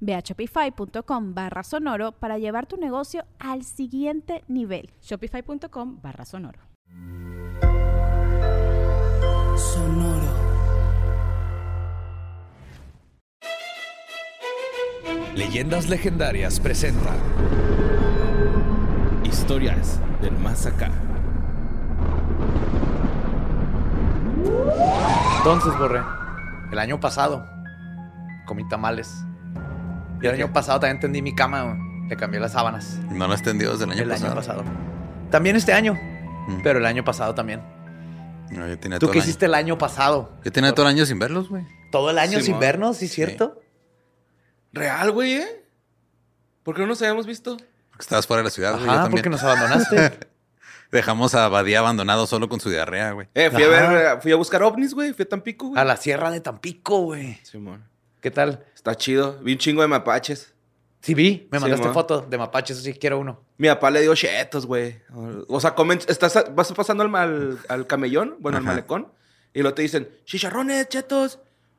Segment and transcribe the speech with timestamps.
[0.00, 4.90] Ve a shopify.com barra sonoro para llevar tu negocio al siguiente nivel.
[5.02, 6.60] Shopify.com barra sonoro.
[9.56, 10.48] Sonoro.
[15.34, 17.14] Leyendas Legendarias presenta
[19.24, 20.90] Historias del Más Acá.
[25.38, 26.02] Entonces, Borre,
[26.72, 27.46] el año pasado
[28.46, 29.24] comí tamales.
[30.20, 32.08] Y el año pasado también tendí mi cama, güey.
[32.08, 32.98] Le cambié las sábanas.
[33.10, 34.26] No lo has tendido desde el año el pasado.
[34.26, 34.64] año pasado.
[35.30, 35.94] También este año,
[36.48, 36.60] Mm.
[36.62, 37.60] pero el año pasado también.
[38.50, 39.28] No, yo tenía ¿Tú todo qué el año.
[39.28, 40.32] hiciste el año pasado?
[40.44, 41.64] Yo tenía todo el año sin verlos, güey.
[41.92, 42.96] ¿Todo el año sin vernos?
[42.96, 43.60] ¿Sí, cierto?
[44.72, 45.64] Real, güey, ¿eh?
[46.62, 47.56] ¿Por qué no nos habíamos visto?
[47.90, 48.84] Porque estabas fuera de la ciudad, güey.
[48.86, 49.22] yo Ajá, también.
[49.22, 50.18] porque nos abandonaste.
[50.90, 53.28] Dejamos a Badía abandonado solo con su diarrea, güey.
[53.34, 55.12] Eh, fui a ver, fui a buscar ovnis, güey.
[55.12, 55.80] Fui a Tampico, güey.
[55.80, 57.38] a la sierra de Tampico, güey.
[57.42, 57.84] Simón.
[58.20, 58.64] ¿Qué tal?
[58.74, 59.38] Está chido.
[59.42, 60.52] Vi un chingo de mapaches.
[61.00, 61.48] Sí, vi.
[61.52, 61.94] Me Sí, mandaste mo.
[61.94, 63.40] foto de mapaches, sí quiero uno.
[63.56, 65.00] Mi papá le dio chetos, güey.
[65.48, 69.08] O sea, comen, estás, vas pasando al, al, al camellón, bueno, al malecón,
[69.54, 71.38] y luego te dicen, chicharrones, chetos,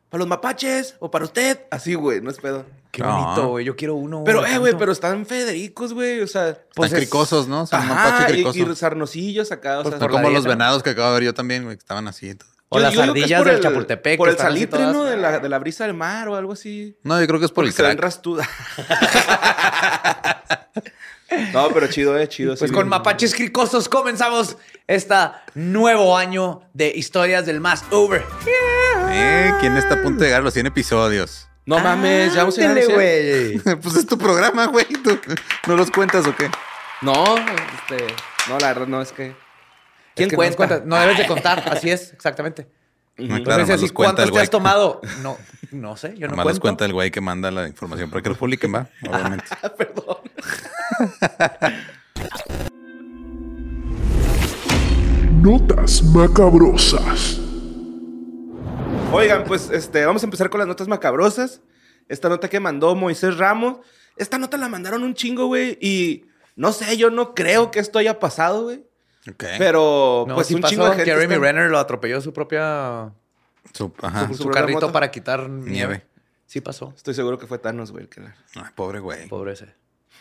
[0.10, 1.66] para los mapaches o para usted.
[1.70, 2.66] Así, güey, no es pedo.
[2.92, 3.14] Qué No.
[3.24, 3.66] bonito, güey.
[3.66, 4.24] Yo quiero uno.
[4.24, 6.22] Pero, eh, güey, pero están Federicos, güey.
[6.22, 7.68] O sea, Están es- cricosos, ¿no?
[7.68, 8.72] Son ajá, mapache y, cricoso.
[8.72, 10.08] y sarnosillos acá, o Pues sea.
[10.08, 10.50] La como los ¿no?
[10.50, 12.30] venados que acabo de ver yo también, güey, que estaban así.
[12.30, 12.50] y todo.
[12.72, 14.18] O Yo- las yo ardillas del el- Chapultepec.
[14.18, 15.04] Por el salitre, ¿no?
[15.04, 16.96] De la, de la brisa del mar o algo así.
[17.04, 18.00] No, yo creo que es por Porque el se crack.
[18.00, 18.48] rastudas.
[21.54, 22.56] no, pero chido, eh, chido.
[22.56, 25.16] Pues sí, con vi- mapaches cricosos comenzamos este
[25.56, 28.24] nuevo año de historias del más over.
[29.12, 31.48] Eh, ¿quién está a punto de llegar a los 100 episodios?
[31.66, 33.60] No mames, ya vamos a güey.
[33.82, 34.86] pues es tu programa, güey.
[35.04, 35.20] ¿Tú
[35.68, 36.50] ¿No los cuentas o qué?
[37.02, 38.08] No, este.
[38.48, 39.36] No, la verdad, no, es que.
[40.24, 40.58] Es ¿Quién que no cuenta?
[40.58, 42.68] cuentas, No, debes de contar, así es, exactamente.
[43.18, 45.02] No, claro, Entonces, nomás así, los cuenta ¿cuántos el te has tomado?
[45.22, 45.38] No,
[45.72, 46.62] no sé, yo no cuento.
[46.62, 49.46] cuenta el güey que manda la información para que lo publiquen, va, obviamente.
[49.78, 50.18] Perdón.
[55.42, 57.40] Notas macabrosas.
[59.12, 61.62] Oigan, pues este, vamos a empezar con las notas macabrosas.
[62.08, 63.78] Esta nota que mandó Moisés Ramos.
[64.18, 65.78] Esta nota la mandaron un chingo, güey.
[65.82, 66.26] Y
[66.56, 68.84] no sé, yo no creo que esto haya pasado, güey.
[69.28, 69.44] Ok.
[69.58, 71.06] Pero, No, pues sí un pasó, chingo de gente.
[71.12, 73.12] Jeremy está- Renner lo atropelló su propia...
[73.74, 74.22] Su, ajá.
[74.22, 74.94] su, su su propia carrito moto.
[74.94, 75.72] para quitar nieve.
[75.72, 76.06] Nieve.
[76.46, 76.94] Sí pasó.
[76.96, 78.04] Estoy seguro que fue Thanos, güey.
[78.06, 79.28] el que la- Ay, pobre güey.
[79.28, 79.76] Pobre ese.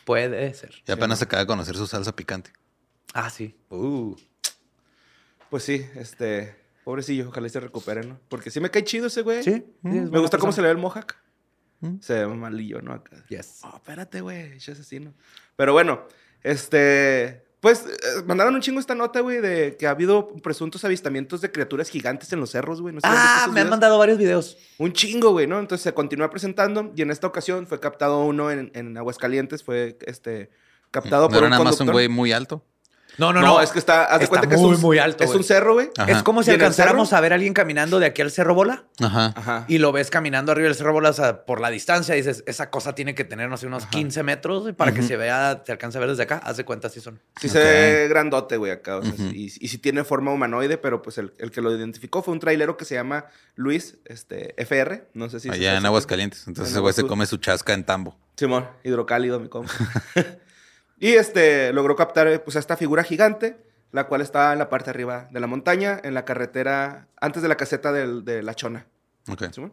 [0.05, 0.75] Puede ser.
[0.87, 2.51] Ya apenas acaba de conocer su salsa picante.
[3.15, 3.57] Ah, sí.
[3.71, 4.15] Uh.
[5.51, 6.57] Pues sí, este.
[6.85, 8.19] Pobrecillo, ojalá y se recupere, ¿no?
[8.29, 9.43] Porque sí me cae chido ese güey.
[9.43, 9.53] Sí.
[9.83, 11.17] sí, es Me gusta cómo se le ve el mohawk.
[11.81, 12.01] Mm.
[12.01, 12.93] Se ve malillo, ¿no?
[12.93, 13.25] Acá.
[13.29, 13.61] Yes.
[13.65, 15.15] Oh, espérate, güey, ese asesino.
[15.57, 16.07] Pero bueno,
[16.43, 17.47] este.
[17.61, 21.51] Pues eh, mandaron un chingo esta nota, güey, de que ha habido presuntos avistamientos de
[21.51, 22.95] criaturas gigantes en los cerros, güey.
[22.95, 24.57] No sé Ah, me han mandado varios videos.
[24.79, 25.59] Un chingo, güey, ¿no?
[25.59, 29.99] Entonces se continúa presentando y en esta ocasión fue captado uno en, en Aguascalientes, fue
[30.07, 30.51] este
[30.91, 32.63] captado ¿No por era un nada más un güey muy alto?
[33.19, 33.61] No, no, No, no.
[33.61, 35.39] es que está, haz de Está cuenta que es muy, un, muy alto, Es güey.
[35.39, 35.91] un cerro, güey.
[35.99, 36.11] Ajá.
[36.11, 38.31] Es como si ¿Y en el alcanzáramos a ver a alguien caminando de aquí al
[38.31, 39.33] Cerro Bola Ajá.
[39.37, 39.65] Ajá.
[39.69, 42.15] y lo ves caminando arriba del Cerro Bola o sea, por la distancia.
[42.15, 45.03] y Dices, esa cosa tiene que tener, no sé, unos 15 metros güey, para que
[45.03, 46.41] se vea, te alcance a ver desde acá.
[46.45, 47.21] Haz de cuenta si son.
[47.41, 47.53] Sí Ok.
[47.55, 48.97] se ve grandote, güey, acá.
[48.99, 49.25] o sea, Ujú.
[49.35, 52.41] y, y sí tiene forma humanoide, pero pues el, el que lo identificó fue un
[52.41, 53.27] trailero que se llama
[53.57, 55.09] Luis este, FR.
[55.15, 55.49] No sé si...
[55.51, 56.47] Allá en Aguascalientes.
[56.47, 58.17] Entonces En ese güey se come su chasca en tambo.
[58.37, 59.73] Simón, hidrocálido, mi compa.
[61.01, 63.57] y este logró captar pues, a esta figura gigante,
[63.93, 67.43] la cual estaba en la parte de arriba de la montaña, en la carretera, antes
[67.43, 68.87] de la caseta del- de La Chona.
[69.31, 69.45] Ok.
[69.53, 69.73] Simón.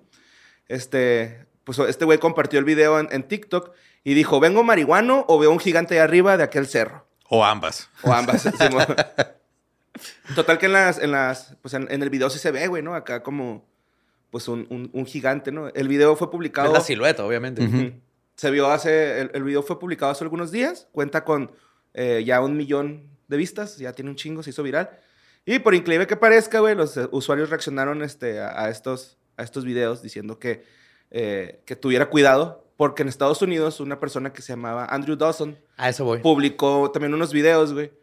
[0.67, 3.71] Este, pues este güey compartió el video en, en TikTok
[4.03, 7.07] y dijo, ¿vengo marihuano o veo un gigante ahí arriba de aquel cerro?
[7.27, 7.89] O ambas.
[8.03, 8.41] O ambas.
[8.59, 8.85] Simón.
[10.35, 12.83] Total que en las, en las, pues en, en el video sí se ve, güey,
[12.83, 12.95] ¿no?
[12.95, 13.65] Acá como,
[14.31, 15.69] pues un, un- un gigante, ¿no?
[15.69, 16.67] El video fue publicado.
[16.67, 17.63] Es la silueta, obviamente.
[17.63, 17.93] Ujú.
[18.35, 21.51] Se vio hace, el, el video fue publicado hace algunos días, cuenta con
[21.93, 24.89] eh, ya un millón de vistas, ya tiene un chingo, se hizo viral.
[25.45, 29.43] Y por increíble que parezca, güey, los eh, usuarios reaccionaron este, a, a estos, a
[29.43, 30.63] estos videos diciendo que,
[31.11, 35.57] eh, que tuviera cuidado porque en Estados Unidos una persona que se llamaba Andrew Dawson
[35.77, 36.19] A eso voy.
[36.19, 37.93] publicó también unos videos, güey.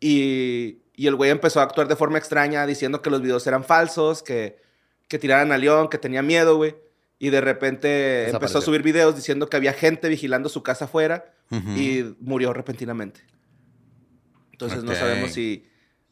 [0.00, 3.64] Y, y el güey empezó a actuar de forma extraña diciendo que los videos eran
[3.64, 4.58] falsos, que,
[5.08, 6.76] que tiraran a León, que tenía miedo, güey.
[7.18, 11.34] Y de repente empezó a subir videos diciendo que había gente vigilando su casa afuera
[11.50, 13.20] y murió repentinamente.
[14.52, 15.68] Entonces no sabemos si,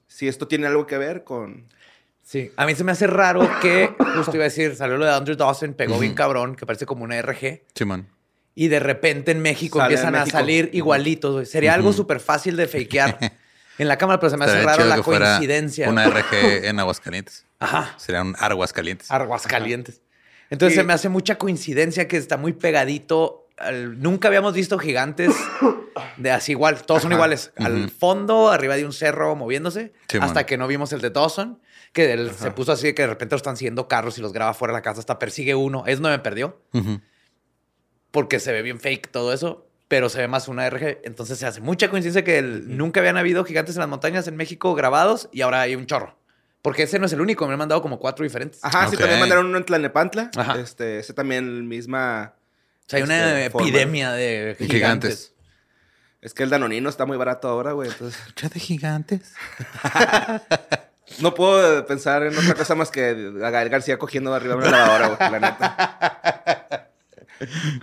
[0.07, 1.69] si esto tiene algo que ver con...
[2.23, 2.51] Sí.
[2.57, 5.37] A mí se me hace raro que, justo iba a decir, salió lo de Andrew
[5.37, 7.63] Dawson, pegó bien cabrón, que parece como una RG.
[7.75, 8.09] Simón.
[8.57, 11.47] Y de repente en México Sale empiezan en a salir igualitos, güey.
[11.47, 13.19] Sería algo súper fácil de fakear
[13.79, 15.89] en la cámara, pero se me hace raro la coincidencia.
[15.89, 16.09] Una.
[16.09, 17.45] RG en Aguascalientes.
[17.61, 17.95] Ajá.
[17.99, 19.11] Sería un Arguascalientes.
[19.11, 20.01] Aguascalientes.
[20.51, 23.43] Entonces Y- se me hace mucha coincidencia que está muy pegadito.
[23.59, 25.33] al- Nunca habíamos visto gigantes
[26.19, 26.83] de así igual.
[26.85, 27.53] Todos son iguales.
[27.57, 29.93] Al fondo, arriba de un cerro, moviéndose.
[30.09, 30.45] Sí, hasta man.
[30.45, 31.59] que no vimos el de Dawson.
[31.93, 34.33] Que él se puso así de que de repente lo están siguiendo carros y los
[34.35, 35.01] graba fuera de la casa.
[35.01, 35.85] Hasta persigue uno.
[35.87, 36.61] Es no me perdió.
[38.11, 39.67] Porque se ve bien fake todo eso.
[39.89, 41.01] Pero se ve más una RG.
[41.05, 44.37] Entonces se hace mucha coincidencia que el- nunca habían habido gigantes en las montañas en
[44.37, 45.29] México grabados.
[45.33, 46.19] Y ahora hay un chorro.
[46.67, 47.47] Porque ese no es el único.
[47.47, 48.59] Me han mandado como cuatro diferentes.
[48.65, 50.33] Ajá, sí, también mandaron uno en Tlanepantla.
[50.37, 50.59] Ajá.
[50.59, 52.35] Este, ese también misma...
[52.35, 53.69] O sea, hay una Este, forma.
[53.69, 55.33] epidemia de gigantes.
[56.21, 57.89] Es que el danonino está muy barato ahora, güey.
[57.89, 59.33] Entonces, Lucha de gigantes.
[61.21, 63.11] no puedo pensar en otra cosa más que
[63.45, 66.91] a Gael García cogiendo arriba de una lavadora, güey, la neta.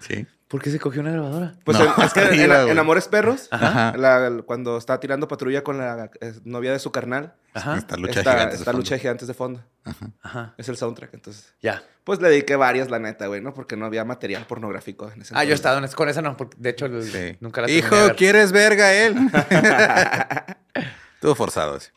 [0.05, 0.27] Sí.
[0.53, 1.55] ¿Por qué se cogió una grabadora?
[1.63, 2.77] Pues No, en- es que en.
[2.77, 3.97] Amores Perros, Ajá.
[3.97, 7.75] la- cuando está tirando patrulla con la eh, novia de su carnal, Ajá.
[7.79, 8.59] Esta lucha está, de gigantes.
[8.59, 8.77] de está fondo.
[8.77, 9.63] lucha de gigantes de fondo.
[10.21, 10.53] Ajá.
[10.59, 11.55] Es el soundtrack, entonces.
[11.59, 11.81] Ya.
[12.03, 13.55] Pues le dediqué varias, la neta, güey, ¿no?
[13.55, 16.55] Porque no había material pornográfico en ese Ah, yo he estado con esa no, porque
[16.59, 17.35] de hecho el- Sí.
[17.39, 18.15] nunca la Hijo, ver.
[18.15, 19.15] ¿quieres verga él?
[21.15, 21.79] Estuvo forzado.
[21.79, 21.89] sí.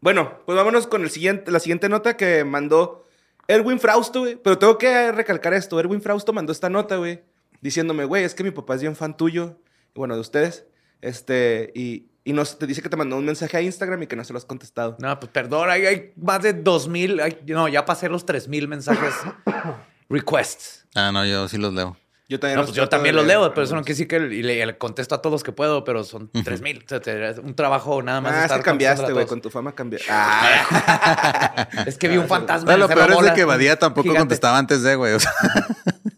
[0.00, 3.06] Bueno, pues vámonos con el siguiente, la siguiente nota que mandó
[3.48, 4.36] Erwin Frausto, güey.
[4.36, 5.78] Pero tengo que recalcar esto.
[5.80, 7.22] Erwin Frausto mandó esta nota, güey.
[7.62, 9.58] Diciéndome, güey, es que mi papá es bien fan tuyo.
[9.94, 10.66] Bueno, de ustedes.
[11.00, 14.16] Este, y, y nos, te dice que te mandó un mensaje a Instagram y que
[14.16, 14.96] no se lo has contestado.
[15.00, 19.14] No, pues perdón, hay, hay más de 2000, hay- no, ya pasé los 3000 mensajes
[20.08, 20.86] requests.
[20.94, 21.96] Ah, no, yo sí los leo.
[22.28, 24.16] Yo también, No, los pues yo también los leo, pero eso no quiere decir que
[24.34, 26.78] y le, le contesto a todos los que puedo, pero son 3000.
[26.84, 28.32] O sea, te- es un trabajo nada más.
[28.32, 29.26] Ah, es estar que cambiaste, güey.
[29.26, 30.08] Con tu fama cambiaste.
[30.10, 31.68] Ah.
[31.86, 32.64] Es que vi un fantasma.
[32.66, 34.20] Pero en lo el peor es de que Badía tampoco gigante.
[34.20, 35.12] contestaba antes de, güey.
[35.14, 35.32] o sea.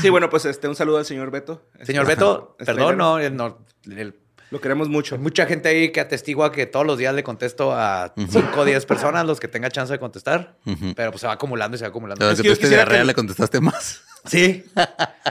[0.00, 1.66] sí, bueno, pues este, un saludo al señor Beto.
[1.82, 4.14] Señor Este, Beto, Estrella, perdón, no, el- no, el-
[4.50, 5.16] Lo queremos mucho.
[5.16, 8.64] Hay mucha gente ahí que atestigua que todos los días le contesto a 5 o
[8.64, 10.56] 10 personas los que tenga chance de contestar.
[10.94, 12.20] Pero pues se va acumulando y se va acumulando.
[12.20, 14.02] Pero Es que este diarrea que- le contestaste más.
[14.26, 14.64] Sí,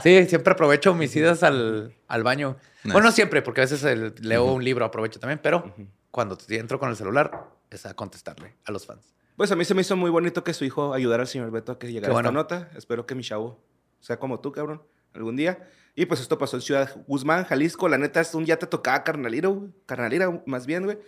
[0.02, 2.56] sí, siempre aprovecho mis idas al, al baño.
[2.82, 2.94] Nice.
[2.94, 5.74] Bueno, no siempre, porque a veces el- leo un libro, aprovecho también, pero
[6.10, 9.12] cuando entro con el celular es a contestarle a los fans.
[9.36, 11.72] Pues a mí se me hizo muy bonito que su hijo ayudara al señor Beto
[11.72, 12.40] a que llegara Qué a esta bueno.
[12.40, 12.70] nota.
[12.74, 13.60] Espero que mi chavo
[14.00, 14.82] sea como tú, cabrón,
[15.14, 15.68] algún día.
[15.94, 17.88] Y pues esto pasó en Ciudad Guzmán, Jalisco.
[17.88, 19.70] La neta es un ya te tocaba carnalero, güey.
[19.86, 20.98] carnalera más bien, güey.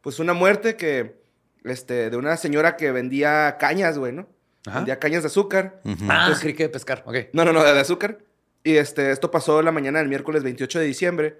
[0.00, 1.20] Pues una muerte que,
[1.64, 4.28] este, de una señora que vendía cañas, güey, ¿no?
[4.66, 4.78] Ajá.
[4.78, 5.80] Vendía cañas de azúcar.
[6.08, 7.02] Ah, creí que de pescar.
[7.06, 7.16] Ok.
[7.32, 8.18] No, no, no, de azúcar.
[8.62, 11.38] Y este, esto pasó la mañana del miércoles 28 de diciembre,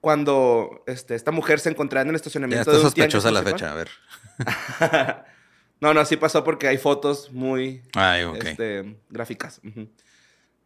[0.00, 3.32] cuando este, esta mujer se encontraba en el Ya estacionamiento está de un tianguis sospechosa
[3.32, 5.24] la fecha, a ver.
[5.80, 8.36] no, no, sí pasó porque hay fotos muy Ay, ok.
[8.44, 9.60] este, gráficas.
[9.64, 9.88] Ujú.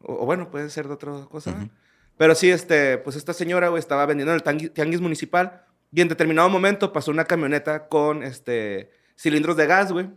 [0.05, 1.53] O, o bueno, puede ser de otra cosa.
[1.53, 1.69] ¿no?
[2.17, 6.09] Pero sí, este, pues esta señora, güey, estaba vendiendo en el tianguis municipal y en
[6.09, 10.11] determinado momento pasó una camioneta con este, cilindros de gas, güey.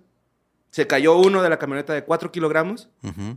[0.72, 2.90] Se cayó uno de la camioneta de 4 kilogramos,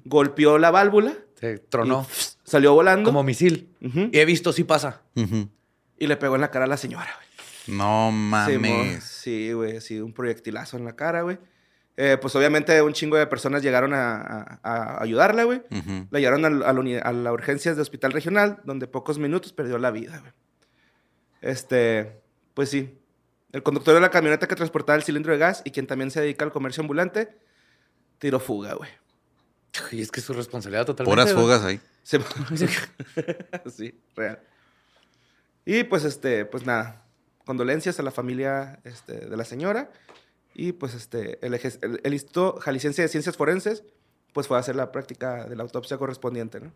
[0.05, 3.73] golpeó la válvula, Se tronó y salió volando como misil.
[3.81, 5.03] Y he visto si pasa.
[5.15, 7.77] Y le pegó en la cara a la señora, güey.
[7.79, 9.05] No Sí, mames.
[9.05, 11.39] Sí, güey, sí, un proyectilazo en la cara, güey.
[12.01, 15.63] Eh, pues obviamente un chingo de personas llegaron a, a- a ayudarla, güey.
[15.69, 16.07] Ujú.
[16.13, 19.79] La llevaron al- a, la a la urgencias de hospital regional, donde pocos minutos perdió
[19.79, 20.33] la vida, güey.
[21.41, 22.21] Este,
[22.55, 22.99] pues sí.
[23.51, 26.21] El conductor de la camioneta que transportaba el cilindro de gas y quien también se
[26.21, 27.37] dedica al comercio ambulante,
[28.19, 28.91] tiró fuga, güey.
[29.91, 31.33] Y es que es su responsabilidad totalmente.
[31.33, 31.81] Puras fugas ahí.
[32.05, 32.21] Se-
[33.75, 34.39] sí, real.
[35.65, 37.05] Y pues este, pues nada,
[37.45, 39.91] condolencias a la familia este, de la señora.
[40.61, 43.85] Y pues este, el, eje- el, el Instituto Jalisciense de Ciencias Forenses,
[44.33, 46.73] pues fue a hacer la práctica de la autopsia correspondiente, ¿no?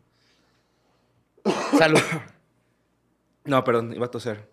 [1.78, 2.00] Salud.
[3.44, 4.48] No, perdón, iba a toser.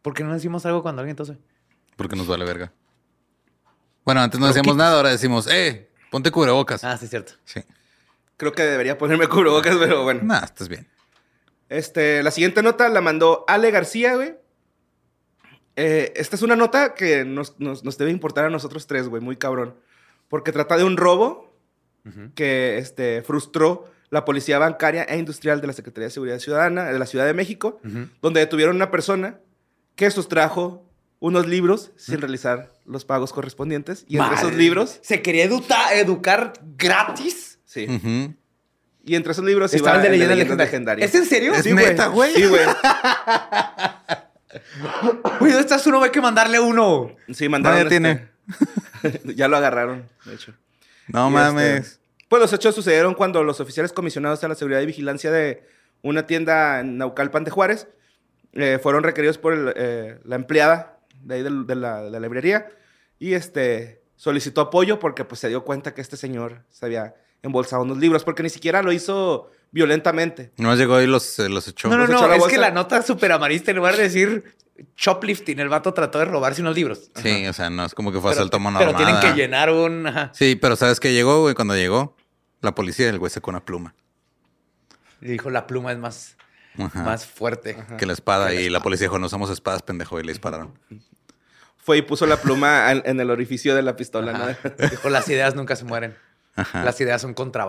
[0.00, 1.36] ¿Por qué no decimos algo cuando alguien tose?
[1.94, 2.72] Porque nos vale verga.
[4.02, 6.82] Bueno, antes no Pero decíamos nada, ahora decimos, eh, ponte cubrebocas.
[6.84, 7.34] Ah, sí, es cierto.
[7.44, 7.60] Sí.
[8.38, 10.20] Creo que debería ponerme cubrebocas, pero bueno.
[10.22, 10.88] Nah, estás bien.
[11.68, 14.37] Este, la siguiente nota la mandó Ale García, güey.
[15.80, 19.22] Eh, esta es una nota que nos, nos- nos debe importar a nosotros tres, güey,
[19.22, 19.74] muy cabrón.
[20.28, 21.54] Porque trata de un robo
[22.34, 26.98] que este, frustró la Policía Bancaria e Industrial de la Secretaría de Seguridad Ciudadana de
[26.98, 27.80] la Ciudad de México,
[28.22, 29.38] donde detuvieron a una persona
[29.94, 30.84] que sustrajo
[31.20, 34.04] unos libros sin realizar los pagos correspondientes.
[34.08, 37.58] Y entre esos libros, Se quería eduta- educar gratis.
[37.64, 37.86] sí.
[37.88, 38.34] Ujú.
[39.04, 41.08] Y entre esos libros Estaba iba el de leyendas legendarias.
[41.08, 41.54] ¿Es en serio?
[41.54, 42.34] Es Sí, güey.
[42.34, 42.60] Sí, güey.
[45.40, 46.02] Güey, ¿dónde estás uno?
[46.02, 47.14] Hay que mandarle uno.
[47.32, 47.82] Sí, mandaron.
[47.82, 48.28] Ya tiene.
[49.02, 50.54] este- ya lo agarraron, de hecho.
[51.08, 51.86] No Y, mames.
[51.86, 55.66] este, pues los hechos sucedieron cuando los oficiales comisionados a la seguridad y vigilancia de
[56.02, 57.88] una tienda en Naucalpan de Juárez
[58.52, 62.20] eh, fueron requeridos por el, eh, la empleada de ahí del- de, la, de la
[62.20, 62.68] librería
[63.18, 67.82] y este solicitó apoyo porque pues se dio cuenta que este señor se había embolsado
[67.82, 70.52] unos libros porque ni siquiera lo hizo violentamente.
[70.56, 71.88] Nomás llegó y los, eh, los echó.
[71.88, 72.16] No, no, no.
[72.16, 72.54] echó la Es bolsa.
[72.54, 74.54] que la nota súper amarista, en lugar de decir
[74.96, 77.10] shoplifting, el vato trató de robarse unos libros.
[77.16, 79.70] Sí, o sea, no es como que fue Pero, asalto mano pero tienen que llenar
[79.70, 80.06] un...
[80.06, 80.30] ajá.
[80.34, 81.54] Sí, pero ¿sabes qué llegó, güey?
[81.54, 82.16] Cuando llegó,
[82.60, 83.94] la policía, el güey sacó una pluma.
[85.20, 86.36] Y dijo, la pluma es más,
[86.78, 87.02] Ajá.
[87.02, 87.76] más fuerte.
[87.98, 88.54] Que la espada.
[88.54, 90.20] y la policía dijo, no usamos espadas, pendejo.
[90.20, 90.78] Y le dispararon.
[91.76, 94.32] Fue y puso la pluma en, en el orificio de la pistola.
[94.32, 94.88] ¿no?
[94.88, 96.16] Dijo, las ideas nunca se mueren.
[96.54, 96.84] Ajá.
[96.84, 97.64] Las ideas son contra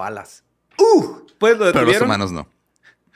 [0.79, 1.23] balas.
[1.37, 2.07] Pues lo Pero los detuvieron.
[2.07, 2.47] humanos no.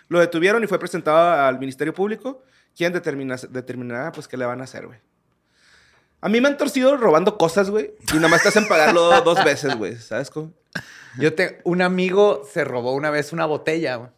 [0.10, 2.44] Lo detuvieron y fue presentado al Ministerio Público,
[2.76, 5.00] quien determina, determinará pues qué le van a hacer, güey.
[6.22, 9.44] A mí me han torcido robando cosas, güey, y nada más te hacen pagarlo dos
[9.44, 10.54] veces, güey, ¿sabes cómo?
[11.18, 11.60] Yo te...
[11.66, 13.96] Un amigo se robó una vez una botella.
[13.98, 14.10] güey.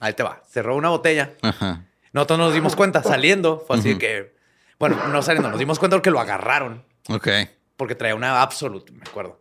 [0.00, 0.42] Ahí te va.
[0.48, 1.34] Se robó una botella.
[1.42, 1.84] Ajá.
[2.12, 3.62] Nosotros nos dimos cuenta saliendo.
[3.66, 4.34] Fue así que...
[4.78, 5.50] Bueno, no saliendo.
[5.50, 6.84] Nos dimos cuenta porque lo agarraron.
[7.10, 7.28] Ok.
[7.76, 9.38] Porque traía una Absolute, me acuerdo.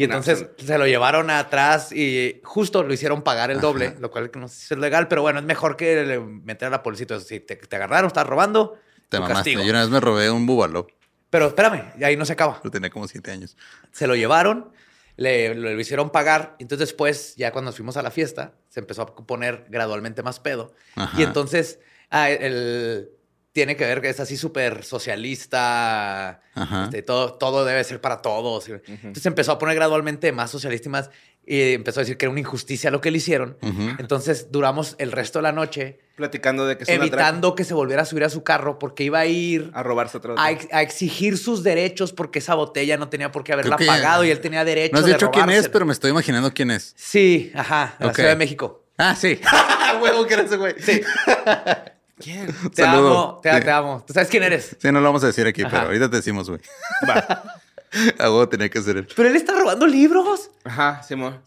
[0.00, 4.30] Y entonces se lo llevaron atrás y justo lo hicieron pagar el doble, lo cual
[4.36, 7.02] no sé si es legal, pero bueno, es mejor que le- meter a la policía.
[7.04, 8.78] Entonces, si te, te agarraron, estás robando,
[9.08, 9.34] Te mamaste.
[9.34, 9.62] castigo.
[9.62, 10.86] Yo una vez me robé un búbalo.
[11.30, 12.60] Pero espérame, ahí no se acaba.
[12.62, 13.56] Pero tenía como siete años.
[13.90, 14.72] Se lo llevaron,
[15.16, 16.54] le, lo, lo hicieron pagar.
[16.58, 20.22] y Entonces después, ya cuando nos fuimos a la fiesta, se empezó a poner gradualmente
[20.22, 20.74] más pedo.
[20.94, 21.20] Ajá.
[21.20, 23.10] Y entonces, ah, el,
[23.52, 26.40] tiene que ver que es así súper socialista.
[26.54, 26.84] Ajá.
[26.84, 28.68] este, todo, todo debe ser para todos.
[28.68, 31.10] Entonces empezó a poner gradualmente más socialista y más.
[31.50, 33.56] Y empezó a decir que era una injusticia lo que le hicieron.
[33.98, 38.02] Entonces duramos el resto de la noche Platicando de que es evitando que se volviera
[38.02, 40.82] a subir a su carro porque iba a ir a robarse otra a, ex- a
[40.82, 44.30] exigir sus derechos porque esa botella no tenía por qué haberla Creo que- pagado y
[44.30, 46.92] él tenía derecho No has de dicho quién es, pero me estoy imaginando quién es.
[46.98, 48.16] Sí, ajá, de la Ok.
[48.16, 48.84] Ciudad de México.
[48.98, 49.40] Ah, sí.
[50.02, 50.74] Huevo que era ese güey.
[50.80, 51.00] Sí.
[52.20, 52.46] ¿Quién?
[52.74, 53.08] Te Saludo.
[53.30, 53.60] amo, te, Sí.
[53.60, 54.04] te amo.
[54.06, 54.76] ¿Tú sabes quién eres?
[54.80, 55.70] Sí, no lo vamos a decir aquí, Ajá.
[55.70, 56.60] pero ahorita te decimos, güey.
[57.08, 57.42] Va.
[58.18, 59.08] A huevo tenía que ser él.
[59.16, 60.50] Pero él está robando libros.
[60.64, 61.40] Ajá, Simón.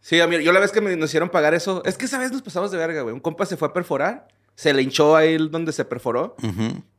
[0.00, 2.18] Sí, a mí, yo la vez que me, nos hicieron pagar eso, es que esa
[2.18, 3.14] vez nos pasamos de verga, güey.
[3.14, 6.36] Un compa se fue a perforar, se le hinchó ahí donde se perforó.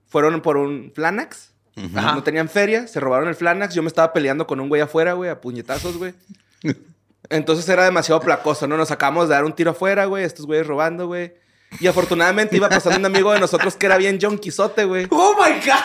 [0.08, 1.52] Fueron por un Flanax.
[1.96, 2.16] Ajá.
[2.16, 3.76] No tenían feria, se robaron el Flanax.
[3.76, 6.16] Yo me estaba peleando con un güey afuera, güey, a puñetazos, güey.
[7.30, 8.76] Entonces era demasiado placoso, ¿no?
[8.78, 11.34] Nos sacamos de dar un tiro afuera, güey, estos güeyes robando, güey.
[11.80, 15.08] Y afortunadamente iba pasando un amigo de nosotros que era bien John Quijote, güey.
[15.10, 15.84] Oh my God.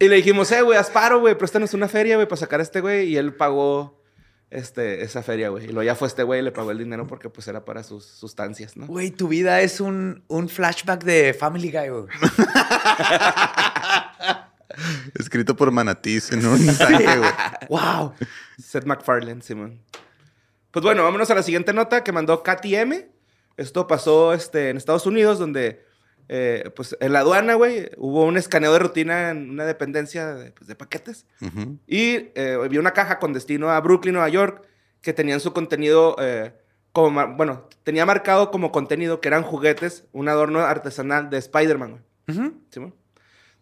[0.00, 2.80] Y le dijimos, eh, güey, Asparo, güey, préstanos una feria, güey, para sacar a este
[2.80, 3.08] güey.
[3.08, 3.98] Y él pagó
[4.50, 5.64] este, esa feria, güey.
[5.64, 7.82] Y luego ya fue este güey y le pagó el dinero porque pues era para
[7.82, 8.86] sus sustancias, ¿no?
[8.86, 12.06] Güey, tu vida es un, un flashback de Family Guy, güey.
[15.18, 17.30] Escrito por Manatís en un tanque, güey.
[17.68, 18.14] wow.
[18.62, 19.80] Seth MacFarlane, Simón.
[20.70, 23.08] Pues bueno, vámonos a la siguiente nota que mandó Katy M.
[23.58, 25.84] Esto pasó este, en Estados Unidos, donde
[26.28, 30.52] eh, pues en la aduana, güey, hubo un escaneo de rutina en una dependencia de,
[30.52, 31.26] pues, de paquetes.
[31.86, 34.62] Y eh, había una caja con destino a Brooklyn, Nueva York,
[35.00, 36.52] que tenían su contenido, eh,
[36.92, 42.04] como, bueno, tenía marcado como contenido que eran juguetes, un adorno artesanal de Spider-Man.
[42.70, 42.94] Simón.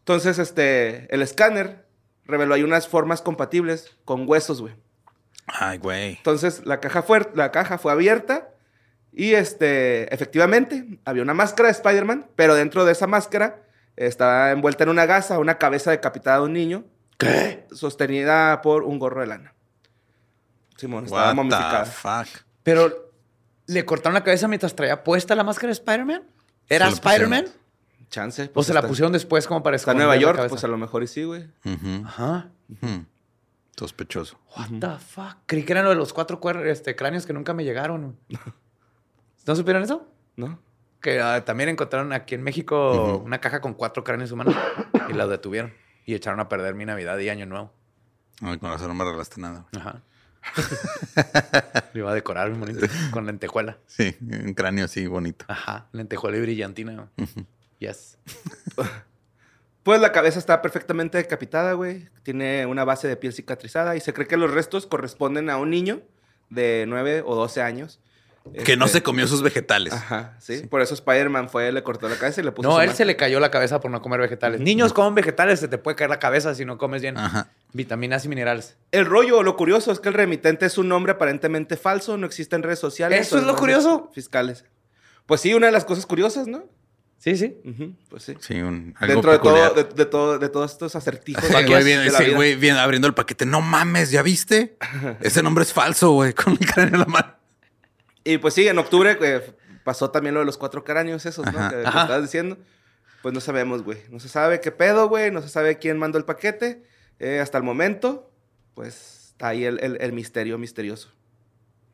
[0.01, 1.87] Entonces, este, el escáner
[2.25, 4.75] reveló ahí unas formas compatibles con huesos, güey.
[5.47, 6.17] Ay, güey.
[6.17, 8.56] Entonces, la caja fue, la caja fue abierta
[9.19, 13.63] y, este, efectivamente, había una máscara de Spider-Man, pero dentro de esa máscara
[13.97, 16.85] estaba envuelta en una gasa una cabeza decapitada de un niño
[17.17, 17.67] ¿Qué?
[17.73, 19.55] sostenida por un gorro de lana.
[20.77, 21.85] Simón, estaba What momificada.
[21.85, 22.43] the fuck.
[22.63, 23.11] Pero
[23.67, 26.23] le cortaron la cabeza mientras traía puesta la máscara de Spider-Man.
[26.69, 26.89] ¿Era.
[26.89, 27.47] Spider-Man?
[28.11, 28.45] Chance.
[28.45, 30.69] ¿O pues, se la pusieron después como para Está en esconder Nueva York, pues a
[30.69, 31.49] lo mejor y sí, güey.
[32.05, 32.51] Ajá.
[33.79, 34.39] Sospechoso.
[34.59, 35.39] What the fuck?
[35.47, 38.19] Creí que eran lo de los cuatro este, cráneos que nunca me llegaron.
[39.47, 40.07] ¿No supieron eso?
[40.37, 40.59] ¿No?
[41.01, 44.55] Que ah, también encontraron aquí en México una caja con cuatro cráneos humanos
[45.09, 45.73] y la detuvieron.
[46.05, 47.73] Y echaron a perder mi Navidad y Año Nuevo.
[48.41, 49.67] Ay, con razón no me arreglaste nada.
[49.77, 50.03] Ajá.
[51.93, 53.79] Lo iba a decorar muy bonito con lentejuela.
[53.87, 55.45] Sí, un cráneo así bonito.
[55.49, 55.87] Ajá.
[55.93, 57.09] Lentejuela y brillantina.
[57.79, 58.19] Yes.
[59.83, 62.09] Pues la cabeza está perfectamente decapitada, güey.
[62.25, 65.71] Tiene una base de piel cicatrizada y se cree que los restos corresponden a un
[65.71, 66.03] niño
[66.51, 68.01] de 9 o 12 años.
[68.65, 69.93] Que no Este, se comió sus vegetales.
[69.93, 70.63] Ajá, ¿sí?
[70.69, 72.97] Por eso Spider-Man fue, le cortó la cabeza y le puso No, a él mano.
[72.97, 74.61] se le cayó la cabeza por no comer vegetales.
[74.61, 77.51] Niños comen vegetales, se te puede caer la cabeza si no comes bien Ajá.
[77.73, 78.77] vitaminas y minerales.
[78.93, 82.57] El rollo, lo curioso es que el remitente es un nombre aparentemente falso, no existe
[82.57, 83.21] en redes sociales.
[83.27, 84.11] ¿Eso es lo curioso?
[84.15, 84.65] Fiscales.
[85.27, 86.65] Pues sí, una de las cosas curiosas, ¿no?
[87.19, 87.57] Sí, sí.
[88.11, 88.35] Pues sí.
[88.41, 91.43] Sí, un, algo Dentro de, todo, de, de todo, de todos estos acertijos.
[91.45, 92.37] Sí, güey, bien, de la sí, vida.
[92.37, 93.47] güey, bien abriendo el paquete.
[93.47, 94.77] No mames, ¿ya viste?
[95.23, 97.35] Ese nombre es falso, güey, con el cráneo en la mano.
[98.27, 99.55] Y pues sí, en octubre eh,
[99.85, 101.59] pasó también lo de los cuatro cráneos esos, ¿no?
[101.59, 101.71] Ajá.
[101.71, 102.59] Que, que estabas diciendo.
[103.23, 103.99] Pues no sabemos, güey.
[104.11, 105.31] No se sabe qué pedo, güey.
[105.31, 106.83] No se sabe quién mandó el paquete.
[107.19, 108.31] Eh, hasta el momento,
[108.75, 111.11] pues está ahí el, el- el misterio misterioso.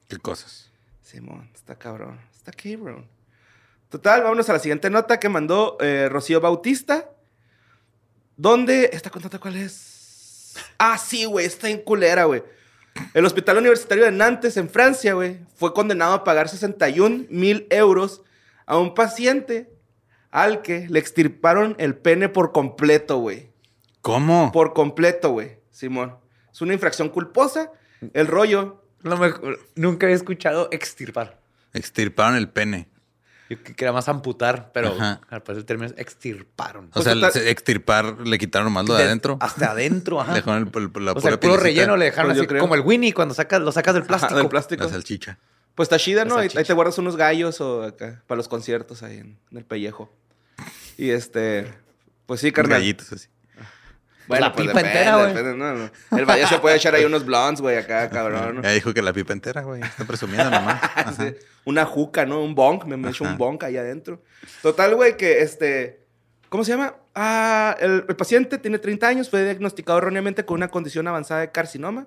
[0.08, 0.70] Qué cosas.
[1.00, 2.20] Simón, está cabrón.
[2.34, 3.08] Está cabrón.
[3.88, 7.10] Total, vámonos a la siguiente nota que mandó eh, Rocío Bautista.
[8.36, 8.90] ¿Dónde?
[8.92, 10.54] ¿Esta nota cuál es?
[10.78, 11.46] Ah, sí, güey.
[11.46, 12.42] Está en culera, güey.
[13.14, 18.22] El Hospital Universitario de Nantes, en Francia, güey, fue condenado a pagar 61 mil euros
[18.66, 19.70] a un paciente
[20.30, 23.50] al que le extirparon el pene por completo, güey.
[24.00, 24.50] ¿Cómo?
[24.52, 25.58] Por completo, güey.
[25.70, 26.16] Simón.
[26.52, 27.70] Es una infracción culposa.
[28.14, 31.40] El rollo Lo mejor- nunca había escuchado extirpar.
[31.72, 32.88] Extirparon el pene.
[33.56, 35.21] Yo que quería más amputar, pero Ajá.
[35.30, 36.87] al parecer el término es extirparon.
[36.87, 39.38] O Pues sea, total- extirpar, le quitaron más lo de De- adentro.
[39.40, 40.32] Hasta adentro, ajá.
[40.32, 42.47] Le dejaron el, el- la o sea, pura el puro relleno le dejaron Pues así
[42.47, 42.61] creo.
[42.61, 44.37] como el Winnie cuando sacas, lo sacas del Ajá, plástico.
[44.38, 44.85] del plástico.
[44.85, 45.38] La salchicha.
[45.75, 46.37] Pues está chida, ¿no?
[46.37, 49.64] Ahí, ahí te guardas unos gallos o acá, para los conciertos ahí en, en el
[49.64, 50.12] pellejo.
[50.99, 51.73] Y este,
[52.26, 52.78] pues sí, carnal.
[52.80, 53.28] gallitos así.
[54.29, 55.29] La pues pipa depende, entera, güey.
[55.35, 55.91] depende, no, no.
[56.19, 58.57] El valle se puede echar ahí unos blondes, güey, acá, cabrón.
[58.57, 58.62] ¿no?
[58.62, 59.83] Ya dijo que la pipa entera, güey.
[59.83, 60.81] Está presumiendo nomás.
[61.17, 62.43] Sí, Una juca, ¿no?
[62.43, 64.23] Un bonk, me, me echo un bonk ahí adentro.
[64.62, 66.05] Total, güey, que este,
[66.49, 66.95] ¿cómo se llama?
[67.14, 71.50] Ah, el, el paciente tiene 30 años, fue diagnosticado erróneamente con una condición avanzada de
[71.50, 72.07] carcinoma.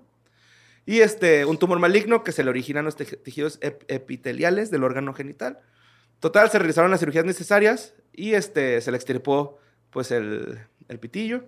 [0.88, 4.70] Y este, un tumor maligno que se le origina en los tej- tejidos ep- epiteliales
[4.72, 5.60] del órgano genital.
[6.20, 11.44] Total, se realizaron las cirugías necesarias y este, se le extirpó, pues, el, el pitillo.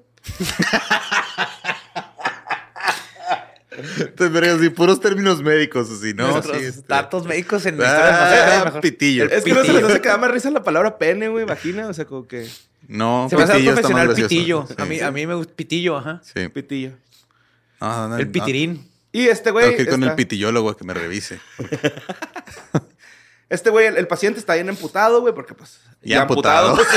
[4.18, 6.42] Pero así, puros términos médicos, así, ¿no?
[6.42, 8.82] Sí, este- datos médicos en Ah, mejor.
[8.82, 9.26] pitillo.
[9.26, 11.88] Es que no se les hace que da más risa la palabra pene, güey, vagina,
[11.88, 12.50] o sea, como que
[12.88, 14.66] No, Se me hace pitillo está más profesional pitillo.
[14.68, 14.74] Sí.
[14.78, 16.22] A, mí, a mí me gusta pitillo, ajá.
[16.24, 16.48] Sí.
[16.48, 16.92] pitillo.
[17.82, 18.32] No, no, El no.
[18.32, 18.90] pitirín.
[19.12, 19.66] Y este güey...
[19.66, 21.40] Tengo que ir con el pitillólogo a que me revise.
[23.50, 25.80] Este güey, el, el paciente está bien emputado, güey, porque pues...
[26.02, 26.78] Ya amputado.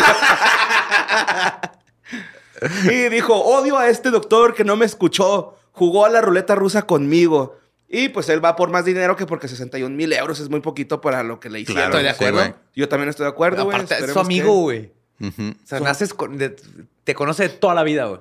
[2.84, 5.56] y dijo, odio a este doctor que no me escuchó.
[5.72, 7.56] Jugó a la ruleta rusa conmigo.
[7.88, 11.00] Y pues él va por más dinero que porque 61 mil euros es muy poquito
[11.00, 11.90] para lo que le hicieron.
[11.90, 12.38] Claro, Estoy de sí, acuerdo.
[12.38, 12.54] güey.
[12.76, 13.76] Yo también estoy de acuerdo, güey.
[13.76, 14.92] Aparte, es su amigo, que- güey.
[15.22, 16.38] O sea, naces con...
[16.38, 16.56] de-
[17.04, 18.20] te conoce de toda la vida, güey.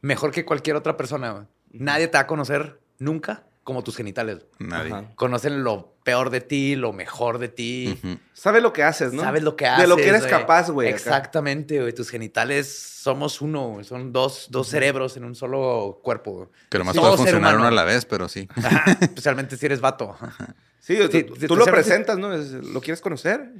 [0.00, 1.44] Mejor que cualquier otra persona, güey.
[1.72, 4.46] Nadie te va a conocer nunca como tus genitales.
[4.58, 4.92] Nadie.
[4.92, 5.10] Ajá.
[5.16, 7.98] Conocen lo peor de ti, lo mejor de ti.
[7.98, 8.18] Ujú.
[8.34, 9.22] Sabe lo que haces, ¿no?
[9.22, 9.82] Sabes lo que haces.
[9.82, 10.88] De lo que eres capaz, güey.
[10.90, 11.92] Exactamente, güey.
[11.94, 13.78] Tus genitales somos uno.
[13.82, 16.50] Son dos, dos cerebros en un solo cuerpo.
[16.70, 17.00] Que nomás Sí.
[17.00, 18.46] puede funcionar uno a la vez, pero sí.
[18.54, 20.16] Ajá, Especialmente si eres vato.
[20.20, 22.28] Ajá, Sí, tú, Sí, tú sí, lo presentas, ¿no?
[22.36, 23.50] ¿Lo quieres conocer?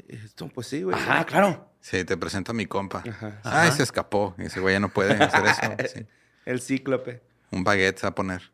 [0.55, 0.95] Pues sí, güey.
[0.95, 1.71] Ajá, claro.
[1.81, 3.03] Sí, te presento a mi compa.
[3.09, 3.41] Ajá.
[3.45, 4.35] Ay, se escapó.
[4.37, 5.61] Y ese güey ya no puede hacer eso.
[5.95, 6.07] Sí.
[6.45, 7.23] El cíclope.
[7.51, 8.53] Un baguette se va a poner.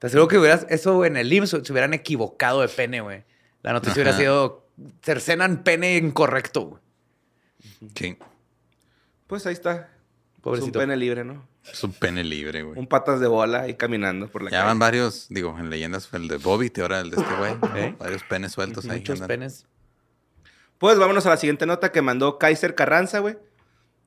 [0.00, 3.22] Te aseguro que hubieras, eso en el IMSS se hubieran equivocado de pene, güey.
[3.62, 4.66] La noticia hubiera sido
[5.02, 6.82] cercenan pene incorrecto, güey.
[7.94, 8.16] Sí.
[9.28, 9.72] Pues ahí está.
[9.74, 10.78] Es un Pobrecito.
[10.80, 11.46] pene libre, ¿no?
[11.70, 12.78] Es un pene libre, güey.
[12.78, 14.68] Un patas de bola ahí caminando por la Ya calle.
[14.68, 17.52] van varios, digo, en leyendas fue el de Bobby y ahora el de este güey.
[17.76, 17.94] ¿Eh?
[17.98, 19.00] Varios penes sueltos ahí.
[19.00, 19.66] Muchos penes.
[20.78, 23.36] Pues vámonos a la siguiente nota que mandó Kaiser Carranza, güey.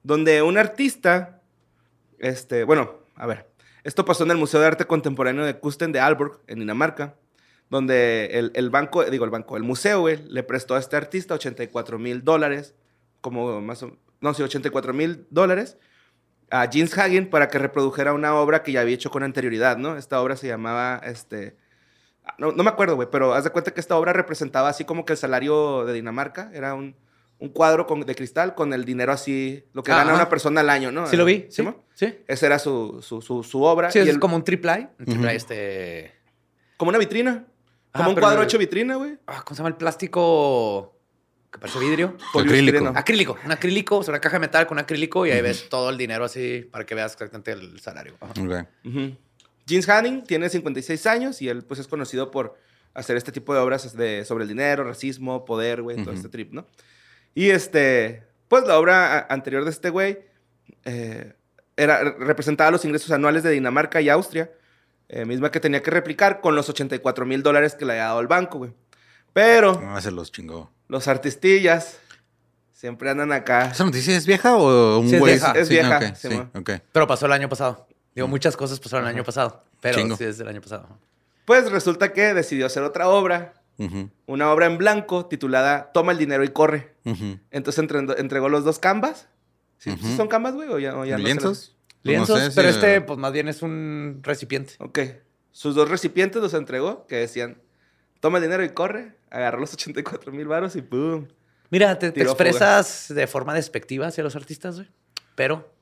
[0.01, 1.39] Donde un artista,
[2.17, 3.47] este, bueno, a ver,
[3.83, 7.15] esto pasó en el Museo de Arte Contemporáneo de Kusten de Aalborg, en Dinamarca,
[7.69, 11.97] donde el, banco, digo el banco, el museo, güey, le prestó a este artista 84
[11.99, 12.75] mil dólares,
[13.21, 15.77] como más o no, sí, 84 mil dólares,
[16.49, 19.97] a James Hagen para que reprodujera una obra que ya había hecho con anterioridad, ¿no?
[19.97, 21.57] Esta obra se llamaba, este,
[22.37, 25.03] no, no me acuerdo, güey, pero haz de cuenta que esta obra representaba así como
[25.03, 26.95] que el salario de Dinamarca era un,
[27.39, 30.15] un cuadro con- de cristal con el dinero así, lo que gana Ajá.
[30.15, 31.07] una persona al año, ¿no?
[31.07, 31.47] Sí lo vi.
[31.49, 31.83] Sí, mo?
[31.93, 32.19] sí.
[32.27, 33.91] Esa era su, su, su, su obra.
[33.91, 34.91] Sí, y es el- como un triple A.
[34.99, 35.35] Un triple A, Ujú.
[35.37, 36.13] este...
[36.77, 37.45] como una vitrina.
[37.95, 39.17] Ah, Como un cuadro hecho vitrina, güey.
[39.27, 40.95] ah, ¿Cómo se llama el plástico
[41.51, 42.17] que parece vidrio?
[42.33, 42.87] Acrílico.
[42.95, 43.37] Acrílico.
[43.45, 45.97] Un acrílico, o sea, una caja de metal con acrílico y ahí ves todo el
[45.97, 48.15] dinero así para que veas exactamente el salario.
[48.19, 48.31] Ajá.
[48.41, 48.67] Ok.
[48.85, 49.15] Ujú.
[49.67, 52.57] James Hanning tiene 56 años y él pues es conocido por
[52.95, 56.51] hacer este tipo de obras de, sobre el dinero, racismo, poder, güey, todo este trip,
[56.53, 56.65] ¿no?
[57.35, 60.19] Y este, pues la obra anterior de este güey,
[60.85, 61.33] eh,
[61.75, 64.51] era, representaba los ingresos anuales de Dinamarca y Austria,
[65.09, 68.19] eh, misma que tenía que replicar con los 84 mil dólares que le había dado
[68.19, 68.73] el banco, güey.
[69.33, 70.71] Pero No, se los chingó.
[70.87, 71.97] los artistillas
[72.71, 73.65] siempre andan acá.
[73.71, 75.33] ¿Esa noticia es vieja o un Sí, es güey?
[75.33, 75.51] vieja.
[75.53, 76.49] Es vieja, ok, sí, sí, mo.
[76.53, 76.71] ok.
[76.91, 77.87] Pero pasó el año pasado.
[78.13, 79.63] Digo, muchas cosas pasaron el año pasado.
[79.81, 80.15] Pero Chingo.
[80.17, 80.87] sí es del año pasado.
[81.45, 83.53] Pues resulta que decidió hacer otra obra,
[84.27, 86.93] Una obra en blanco titulada Toma el dinero y corre.
[87.51, 89.27] Entonces entre- entregó los dos canvas.
[89.77, 90.05] ¿Sí, Ujú.
[90.07, 90.69] ¿sí son canvas, güey?
[90.69, 91.75] ¿O ya, o ya no se ¿Lienzos?
[92.03, 94.73] Lienzos, No sé si- pero este, pues más bien es un recipiente.
[94.79, 94.99] Ok.
[95.51, 97.57] Sus dos recipientes los entregó que decían
[98.21, 99.15] Toma el dinero y corre.
[99.29, 101.27] Agarró los 84 mil varos y ¡pum!
[101.69, 104.87] Mira, te, expresas de forma despectiva hacia los artistas, güey.
[105.35, 105.72] Pero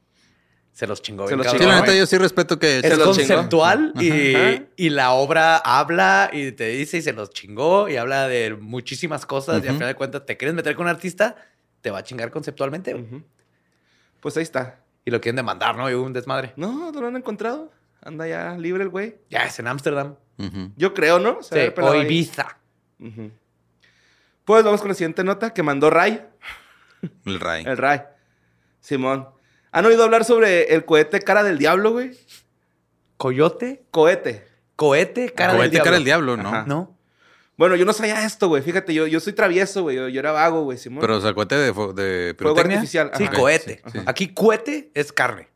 [0.74, 1.28] se los chingó.
[1.28, 2.78] Se bien los cabrón, Sí, la neta, yo sí respeto que...
[2.80, 3.28] Es Se los chingó.
[3.36, 4.36] conceptual y,
[4.78, 9.26] y la obra habla y te dice y se los chingó y habla de muchísimas
[9.26, 11.36] cosas y al final de cuentas te quieres meter con un artista,
[11.82, 12.96] te va a chingar conceptualmente.
[14.22, 14.80] Pues ahí está.
[15.04, 15.90] y lo quieren demandar, ¿no?
[15.90, 16.54] Y hubo un desmadre.
[16.56, 17.72] No, no lo han encontrado.
[18.04, 19.18] Anda ya libre el güey.
[19.30, 20.16] Ya es en Ámsterdam.
[20.76, 21.44] Yo creo, ¿no?
[21.44, 21.96] Se Sí, o.
[21.96, 22.58] Ibiza.
[24.46, 26.22] Pues vamos con la siguiente nota que mandó Ray.
[27.26, 27.64] El Ray.
[27.66, 28.02] El Ray.
[28.80, 29.28] Simón.
[29.72, 32.12] ¿Han oído hablar sobre el cohete cara del diablo, güey?
[33.18, 34.48] Coyote, Cohete.
[34.76, 35.84] cohete, cara del Cohete, diablo.
[35.86, 36.50] cara del diablo, ¿no?
[36.50, 36.64] Ajá.
[36.68, 36.98] ¿No?
[37.58, 38.64] Bueno, yo no sabía esto, güey.
[38.64, 39.96] Fíjate, yo, yo soy travieso, güey.
[39.96, 41.02] Yo, yo era vago, güey, Simón.
[41.02, 43.12] Pero, o sea, cohete de, de Fuego artificial.
[43.16, 43.34] Sí, Ajá.
[43.38, 43.82] cohete.
[43.86, 44.00] sí, sí.
[44.08, 45.50] Aquí cohete es carne.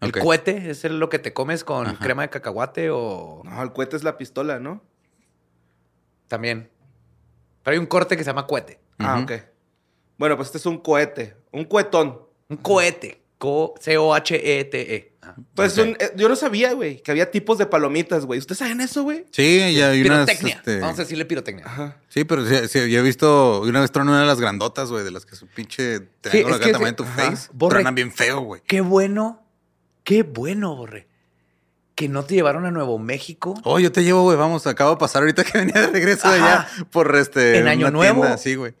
[0.00, 1.98] El cohete es el- lo que te comes con Ajá.
[2.02, 4.82] crema de cacahuate o No, el cohete es la pistola, ¿no?
[6.26, 6.70] también.
[7.62, 8.80] Pero hay un corte que se llama cohete.
[8.98, 9.24] Ah, Ujú.
[9.24, 9.32] ok.
[10.16, 11.36] Bueno, pues este es un cohete.
[11.52, 12.20] Un cohetón.
[12.50, 13.20] Un cohete.
[13.38, 15.12] Co- C-O-H-E-T-E.
[15.22, 15.34] Ajá.
[15.54, 15.86] Pues Ok.
[15.86, 18.38] un- eh, yo no sabía, güey, que había tipos de palomitas, güey.
[18.38, 19.24] ¿Ustedes saben eso, güey?
[19.30, 20.26] Sí, ya hay unas...
[20.26, 20.54] Pirotecnia.
[20.56, 21.64] este, Vamos a decirle pirotecnia.
[21.66, 21.96] Ajá.
[22.08, 23.62] Sí, pero sí, sí, yo he visto...
[23.62, 25.94] Una vez troné una de las grandotas, güey, de las que su pinche...
[25.94, 26.00] Es
[26.46, 27.30] acá que tamaño ese- tu ajá.
[27.30, 27.48] face.
[27.54, 28.60] Borre- Tronan bien feo, güey.
[28.66, 29.42] Qué bueno.
[30.04, 31.06] Qué bueno, Borre.
[31.94, 33.54] Que no te llevaron a Nuevo México.
[33.64, 36.36] Oh, yo te llevo, güey, vamos, acabo de pasar ahorita que venía de regreso de
[36.36, 37.58] allá por este...
[37.58, 38.20] En Año Nuevo.
[38.22, 38.74] tienda, Sí, güey.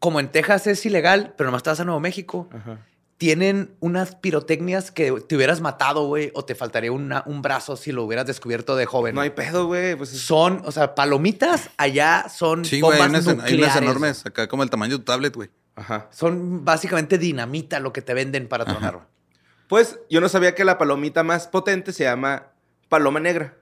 [0.00, 2.48] Como en Texas es ilegal, pero nomás te vas a Nuevo México.
[2.52, 2.78] Ajá.
[3.24, 7.90] Tienen unas pirotecnias que te hubieras matado, güey, o te faltaría una- un brazo si
[7.90, 9.14] lo hubieras descubierto de joven.
[9.14, 9.96] No hay pedo, güey.
[9.96, 14.46] Pues es- Son, o sea, palomitas allá son Sí, güey, hay hay unas enormes acá
[14.46, 15.48] como el tamaño de tu tablet, güey.
[15.74, 16.08] Ajá.
[16.10, 19.08] Son básicamente dinamita lo que te venden para tronar.
[19.68, 22.48] Pues yo no sabía que la palomita más potente se llama
[22.90, 23.56] paloma negra.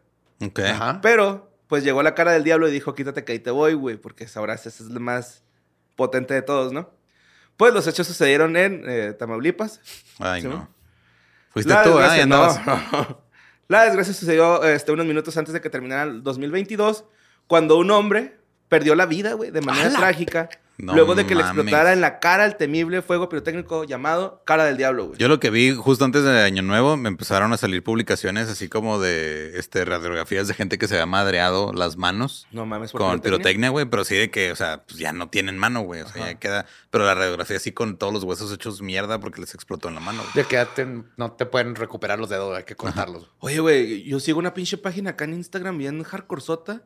[0.45, 0.59] Ok.
[0.59, 0.99] Ajá.
[1.03, 3.97] Pero, pues llegó la cara del diablo y dijo, quítate que ahí te voy, güey,
[3.97, 5.45] porque sabrás, ese es el más
[5.95, 6.91] potente de todos, ¿no?
[7.63, 9.81] Pues los hechos sucedieron en eh, Tamaulipas.
[10.19, 10.69] Ay, ¿Sí, no.
[11.51, 13.23] Fuiste La tú, Ya no, no.
[13.69, 17.05] La desgracia sucedió este, unos minutos antes de que terminara el 2022,
[17.47, 18.37] cuando un hombre
[18.69, 22.19] perdió la vida, güey, de manera trágica, No luego de que le explotara en la
[22.19, 25.19] cara el temible fuego pirotécnico llamado cara del diablo, güey.
[25.19, 28.69] Yo lo que vi justo antes de Año Nuevo, me empezaron a salir publicaciones así
[28.69, 33.01] como de este, radiografías de gente que se había madreado las manos No mames, ¿por
[33.03, 36.01] con pirotecnia, güey, pero sí de que, o sea, pues ya no tienen mano, güey,
[36.01, 36.33] o sea, Ajá.
[36.33, 39.89] ya queda, pero la radiografía así con todos los huesos hechos mierda porque les explotó
[39.89, 40.23] en la mano.
[40.23, 40.33] güey.
[40.35, 43.31] De que ya te- no te pueden recuperar los dedos, hay que cortarlos.
[43.41, 46.83] Oye, güey, yo sigo una pinche página acá en Instagram bien hardcore sota.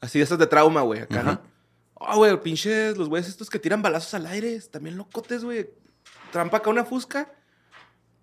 [0.00, 1.32] Así de esas de trauma, güey, acá, Ajá.
[1.32, 1.59] ¿no?
[2.00, 5.70] Ah, güey, pinches los güeyes estos que tiran balazos al aire, también locotes, güey.
[6.32, 7.32] Trampa acá una fusca.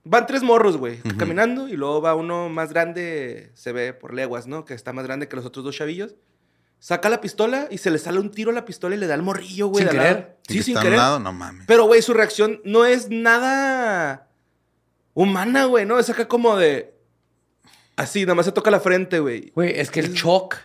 [0.03, 4.47] Van tres morros, güey, caminando y luego va uno más grande, se ve por leguas,
[4.47, 4.63] ¿no?
[4.63, 6.15] Que está más grande que los otros dos chavillos.
[6.79, 9.15] Saca la pistola y se le sale un tiro a la pistola y le da
[9.15, 9.83] al morrillo, güey.
[9.83, 10.37] Sin de querer.
[10.47, 10.97] Sí, que sin querer.
[10.97, 11.65] lado, no mames.
[11.67, 14.29] Pero, güey, su reacción no es nada
[15.13, 15.99] humana, güey, ¿no?
[15.99, 16.95] Es acá como de...
[17.95, 19.51] Así, nada más se toca la frente, güey.
[19.55, 20.55] Güey, es que el shock.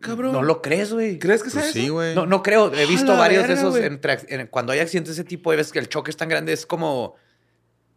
[0.00, 0.32] Cabrón.
[0.32, 1.18] No lo crees, güey.
[1.18, 2.14] ¿Crees que sea Pues sí, güey.
[2.14, 2.72] No, no creo.
[2.72, 3.76] He visto varios de esos.
[3.76, 6.28] en en- cuando hay accidentes de ese tipo, y ves que el choque es tan
[6.28, 7.14] grande, es como.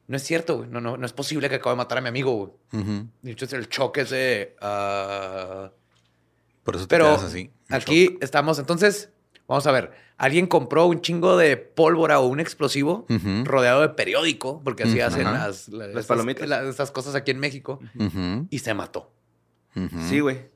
[0.08, 0.70] No es cierto, güey.
[0.70, 2.82] No, no, no es posible que acabe de matar a mi amigo, güey.
[3.24, 4.56] Y entonces el choque es de.
[4.62, 5.72] ah,
[6.64, 7.52] Por eso te Pero quedas así.
[7.70, 8.60] aquí estamos.
[8.60, 9.10] Entonces,
[9.48, 9.92] vamos a ver.
[10.18, 13.06] Alguien compró un chingo de pólvora o un explosivo
[13.44, 16.48] rodeado de periódico, porque así hacen las, la- Las esas- palomitas.
[16.50, 17.80] la- esas cosas aquí en México,
[18.50, 19.12] y se mató.
[20.10, 20.51] Sí, güey.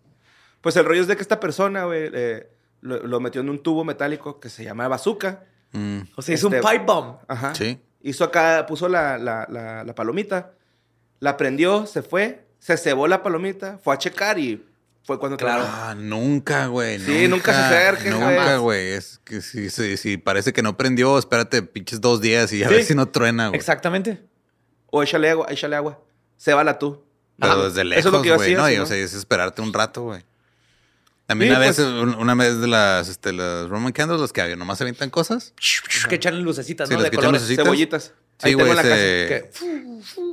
[0.65, 2.49] Pues el rollo es de que esta persona, güey, eh,
[2.81, 5.43] lo, lo metió en un tubo metálico que se llama bazooka.
[5.73, 5.99] Mm.
[6.15, 7.17] O sea, hizo Este- un pipe bomb.
[7.27, 7.53] Ajá.
[7.53, 7.79] Sí.
[8.01, 10.53] Hizo acá, puso la, la, la, la palomita,
[11.19, 14.65] la prendió, se fue, se cebó la palomita, fue a checar y
[15.03, 15.37] fue cuando...
[15.37, 15.65] Claro.
[15.67, 16.97] Ah, nunca, güey.
[16.99, 18.27] Sí, nunca se acerquen, güey.
[18.35, 18.87] Nunca, güey.
[18.93, 22.69] Es que si, si, si parece que no prendió, espérate pinches dos días y a
[22.69, 22.73] Sí.
[22.73, 23.59] ver si no truena, güey.
[23.59, 24.23] Exactamente.
[24.89, 25.99] O échale agua, échale agua.
[26.39, 27.03] Cébala tú.
[27.39, 27.63] Pero Ajá.
[27.65, 28.53] desde Eso lejos, es lo que yo güey.
[28.53, 30.23] hacía, No, y, o sea, es esperarte un rato, güey.
[31.27, 34.19] A mí Sí, una vez, pues- un- una vez de las, este, las Roman Candles,
[34.21, 35.53] los que nomás se avientan cosas.
[36.07, 36.99] Que echan lucecitas, Sí, ¿no?
[37.01, 37.41] las De que echan colores.
[37.41, 37.63] lucecitas.
[37.65, 38.13] Cebollitas.
[38.37, 39.49] Sí, güey, se, Que-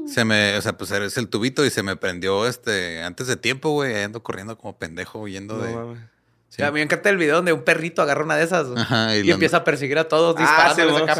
[0.08, 3.36] se me, o sea, pues es el tubito y se me prendió este antes de
[3.36, 3.94] tiempo, güey.
[3.94, 5.74] ahí Ando corriendo como pendejo huyendo No de.
[5.74, 5.98] mames.
[6.48, 6.62] Sí.
[6.62, 9.30] A mí me encanta el video donde un perrito agarra una de esas Ajá, y
[9.30, 11.14] empieza a perseguir a todos Ah, disparándoles sí, acá.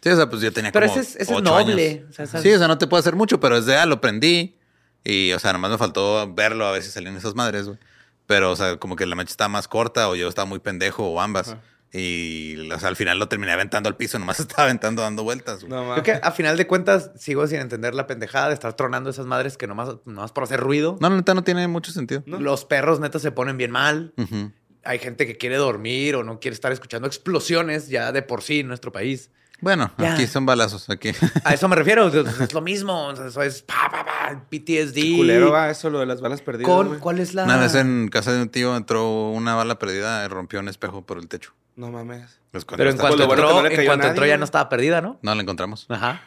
[0.00, 1.90] sí, o sea, pues yo tenía Pero como ese es- ese es ocho noble.
[1.90, 2.18] años.
[2.18, 4.54] O sea, Sí, o sea, no te puedo hacer mucho, pero desde ah, lo prendí.
[5.04, 7.78] Y, o sea, nomás me faltó verlo a ver si salían esas madres, güey.
[8.30, 11.04] Pero, o sea, como que la mecha estaba más corta o yo estaba muy pendejo
[11.04, 11.56] o ambas.
[11.92, 15.64] Y, o sea, al final lo terminé aventando al piso, nomás estaba aventando dando vueltas.
[15.64, 19.10] No Creo que a final de cuentas sigo sin entender la pendejada de estar tronando
[19.10, 20.96] esas madres que nomás, nomás por hacer ruido.
[21.00, 22.22] No, neta no tiene mucho sentido.
[22.24, 24.14] Los perros neta se ponen bien mal.
[24.84, 28.60] Hay gente que quiere dormir o no quiere estar escuchando explosiones ya de por sí
[28.60, 29.32] en nuestro país.
[29.60, 30.14] Bueno, Ya.
[30.14, 31.10] aquí son balazos, aquí.
[31.44, 32.08] A eso me refiero.
[32.40, 33.08] Es lo mismo.
[33.08, 35.16] O sea, Eso es pa, pa, pa, PTSD.
[35.16, 36.70] Culero va eso, lo de las balas perdidas.
[37.00, 37.44] ¿Cuál es la...?
[37.44, 41.02] Una vez en casa de un tío entró una bala perdida y rompió un espejo
[41.04, 41.52] por el techo.
[41.76, 42.40] No mames.
[42.50, 45.18] Pues Pero en cuanto bueno entró, no en cuanto entró ya no estaba perdida, ¿no?
[45.22, 45.86] No la encontramos.
[45.88, 46.22] Ajá.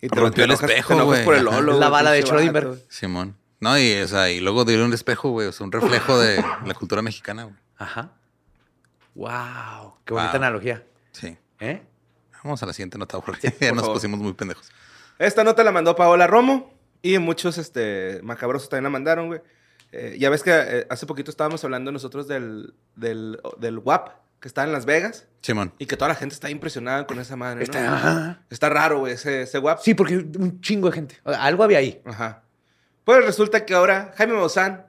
[0.00, 1.24] Y te Rompió el enojas- espejo, güey.
[1.24, 1.46] por el.
[1.46, 2.80] Es la bala de Schrödinger.
[2.88, 3.36] Simón.
[3.60, 5.46] No, y, o sea, y luego dio un espejo, güey.
[5.46, 7.56] O sea, un reflejo de la cultura mexicana, güey.
[7.78, 8.10] Ajá.
[9.14, 9.94] Wow.
[10.04, 10.42] Qué bonita Wow.
[10.42, 10.82] analogía.
[11.12, 11.36] Sí.
[11.60, 11.82] ¿Eh?
[12.44, 13.96] Vamos a la siguiente nota, porque ya por nos favor.
[13.96, 14.70] pusimos muy pendejos.
[15.18, 16.72] Esta nota la mandó Paola Romo
[17.02, 19.40] y muchos este, macabrosos también la mandaron, güey.
[19.92, 24.08] Eh, ya ves que eh, hace poquito estábamos hablando nosotros del, del, del WAP,
[24.40, 25.74] que está en Las Vegas, Simón.
[25.78, 27.62] y que toda la gente está impresionada con esa madre, ¿no?
[27.64, 28.40] Está- ajá.
[28.48, 29.80] Está raro, güey, ese, ese WAP.
[29.80, 31.20] Sí, porque un chingo de gente.
[31.24, 32.00] Algo había ahí.
[32.06, 32.42] Ajá.
[33.04, 34.86] Pues resulta que ahora Jaime Maussan,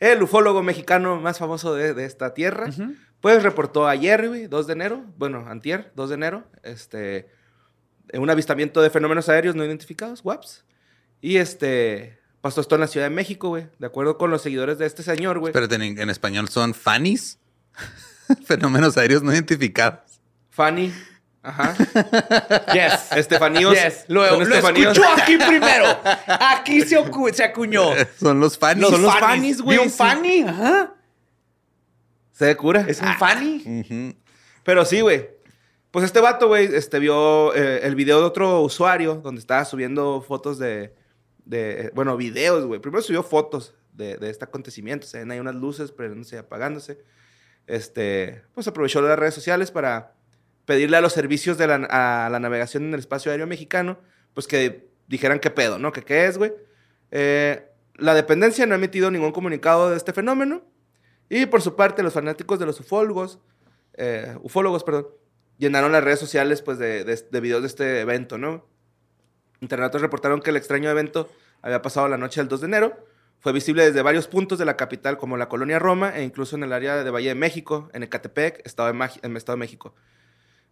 [0.00, 2.68] el ufólogo mexicano más famoso de, de esta tierra,
[3.20, 7.28] pues reportó ayer, güey, 2 de enero, bueno, antier, 2 de enero, este,
[8.14, 10.64] un avistamiento de fenómenos aéreos no identificados, WAPs,
[11.20, 14.78] y este, pasó esto en la Ciudad de México, güey, de acuerdo con los seguidores
[14.78, 15.50] de este señor, güey.
[15.50, 17.38] Espérate, en, en español son fannies.
[18.44, 20.20] Fenómenos aéreos no identificados.
[20.50, 20.92] Fanny,
[21.42, 21.76] ajá,
[22.72, 23.12] Yes.
[23.12, 23.74] Estefaníos.
[23.74, 24.04] Yes.
[24.08, 25.86] Lo, lo escuchó aquí primero.
[26.26, 26.98] Aquí se,
[27.32, 27.90] se acuñó.
[28.18, 28.88] Son los fannies.
[28.88, 30.42] Son los fannies, güey, ¿Vi un fanny?
[30.42, 30.94] Ajá.
[32.38, 32.84] Se de cura.
[32.86, 33.64] ¿Es un fanny?
[33.66, 34.16] Ujú.
[34.62, 35.28] Pero sí, güey.
[35.90, 40.22] Pues este vato, güey, este, vio eh, el video de otro usuario donde estaba subiendo
[40.22, 40.94] fotos de,
[41.44, 42.78] de bueno, videos, güey.
[42.78, 45.04] Primero subió fotos de, de este acontecimiento.
[45.08, 47.02] Se ven ahí unas luces prendiéndose y apagándose.
[47.66, 50.14] Este, pues aprovechó las redes sociales para
[50.64, 53.98] pedirle a los servicios de la, a la navegación en el espacio aéreo mexicano,
[54.32, 55.90] pues que dijeran qué pedo, ¿no?
[55.90, 56.52] Que qué es, güey.
[57.10, 60.62] Eh, la dependencia no ha emitido ningún comunicado de este fenómeno.
[61.28, 63.38] Y por su parte, los fanáticos de los ufólogos,
[63.94, 65.08] eh, ufólogos, perdón,
[65.58, 68.64] llenaron las redes sociales pues, de, de- de videos de este evento, ¿no?
[69.60, 71.28] Internautas reportaron que el extraño evento
[71.62, 73.06] había pasado la noche del 2 de enero.
[73.40, 76.64] Fue visible desde varios puntos de la capital, como la colonia Roma e incluso en
[76.64, 79.04] el área de Valle de México, en Ecatepec, Estado de,
[79.36, 79.94] Estado de México.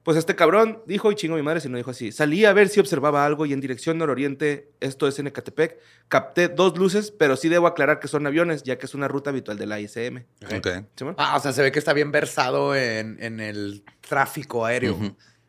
[0.06, 2.68] Pues este cabrón dijo, y chingo mi madre si no dijo así, salí a ver
[2.68, 7.36] si observaba algo y en dirección nororiente, esto es en Ecatepec, capté dos luces, pero
[7.36, 10.24] sí debo aclarar que son aviones, ya que es una ruta habitual de la ICM.
[10.56, 10.68] Ok.
[10.94, 11.16] ¿Simón?
[11.18, 14.96] Ah, o sea, se ve que está bien versado en, en el tráfico aéreo.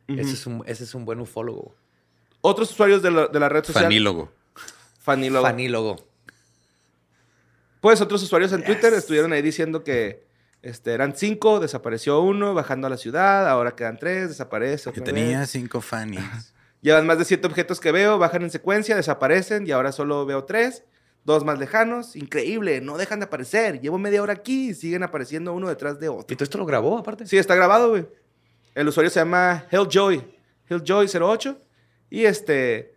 [0.08, 1.76] Ese, es un, ese es un buen ufólogo.
[2.42, 3.84] Otros usuarios de la, de la red social...
[3.84, 4.32] Fanílogo.
[4.98, 5.46] Fanílogo.
[5.46, 6.08] Fanílogo.
[7.80, 10.26] Pues otros usuarios en Twitter estuvieron ahí diciendo que
[10.68, 14.92] este, eran cinco, desapareció uno, bajando a la ciudad, ahora quedan tres, desaparece.
[14.92, 15.50] Que tenía vez.
[15.50, 16.54] cinco fannies.
[16.82, 20.44] Llevan más de siete objetos que veo, bajan en secuencia, desaparecen y ahora solo veo
[20.44, 20.84] tres,
[21.24, 22.18] dos más lejanos.
[22.18, 23.80] Increíble, no dejan de aparecer.
[23.80, 26.36] Llevo media hora aquí y siguen apareciendo uno detrás de ¿Y otro.
[26.36, 27.26] tú esto lo grabó aparte?
[27.26, 28.06] Sí, está grabado, güey.
[28.76, 30.22] El usuario se llama Helljoy,
[30.70, 31.58] Helljoy08
[32.10, 32.97] y este...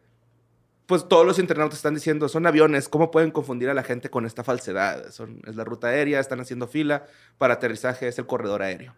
[0.90, 4.26] Pues todos los internautas están diciendo, son aviones, ¿cómo pueden confundir a la gente con
[4.26, 5.12] esta falsedad?
[5.12, 7.06] Son, es la ruta aérea, están haciendo fila
[7.38, 8.92] para aterrizaje, es el corredor aéreo.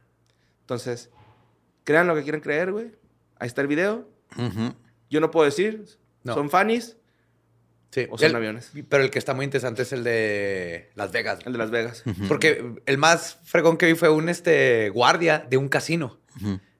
[0.62, 1.10] Entonces,
[1.84, 2.92] crean lo que quieran creer, güey.
[3.38, 4.08] Ahí está el video.
[5.10, 5.84] Yo no puedo decir,
[6.24, 6.32] No.
[6.32, 6.96] son fannies
[7.90, 8.06] Sí.
[8.10, 8.72] o son El- aviones.
[8.88, 11.40] Pero el que está muy interesante es el de Las Vegas.
[11.44, 12.04] El de Las Vegas.
[12.26, 16.18] Porque el más fregón que vi fue un este, guardia de un casino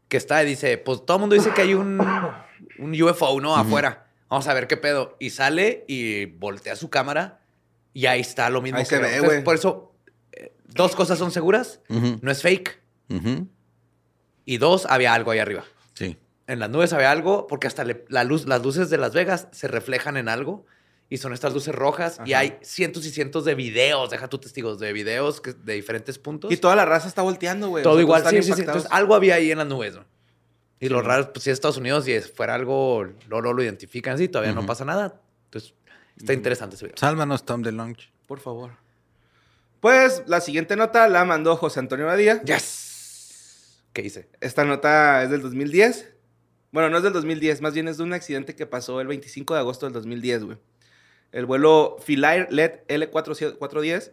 [0.09, 2.01] que está y dice, pues todo el mundo dice que hay un,
[2.79, 3.55] un UFO, ¿no?
[3.55, 4.02] Afuera.
[4.33, 5.15] Vamos a ver qué pedo.
[5.21, 7.43] Y sale y voltea su cámara
[7.93, 8.79] y ahí está lo mismo.
[8.79, 9.45] Ahí que se ve, güey.
[9.45, 9.93] Por eso,
[10.33, 11.81] eh, dos cosas son seguras.
[11.91, 12.81] No es fake.
[14.47, 15.65] Y dos, había algo ahí arriba.
[15.93, 16.17] Sí.
[16.47, 19.49] En las nubes había algo porque hasta le- la luz, las luces de Las Vegas
[19.53, 20.65] se reflejan en algo
[21.11, 24.79] y son estas luces rojas y hay cientos y cientos de videos, deja tus testigos,
[24.79, 26.51] de videos que- de diferentes puntos.
[26.51, 27.85] Y toda la raza está volteando, güey.
[27.85, 28.61] Todo igual, sí, sí, sí.
[28.63, 29.95] Entonces, algo había ahí en las nubes.
[29.95, 30.07] ¿no?
[30.83, 34.15] Y lo raro, pues si es Estados Unidos y es- fuera algo, no lo identifican
[34.15, 35.21] así, todavía no pasa nada.
[35.45, 35.75] Entonces,
[36.17, 36.97] está interesante ese video.
[36.99, 38.11] Sálvanos, Tom DeLonge.
[38.27, 38.73] Por favor.
[39.79, 42.43] Pues la siguiente nota la mandó José Antonio Badía.
[42.43, 43.81] Yes.
[43.93, 44.29] ¿Qué hice?
[44.41, 46.09] Esta nota es del 2010.
[46.73, 49.55] Bueno, no es del 2010, más bien es de un accidente que pasó el 25
[49.55, 50.59] de agosto del 2010, güey.
[51.31, 54.11] El vuelo Philair LED L410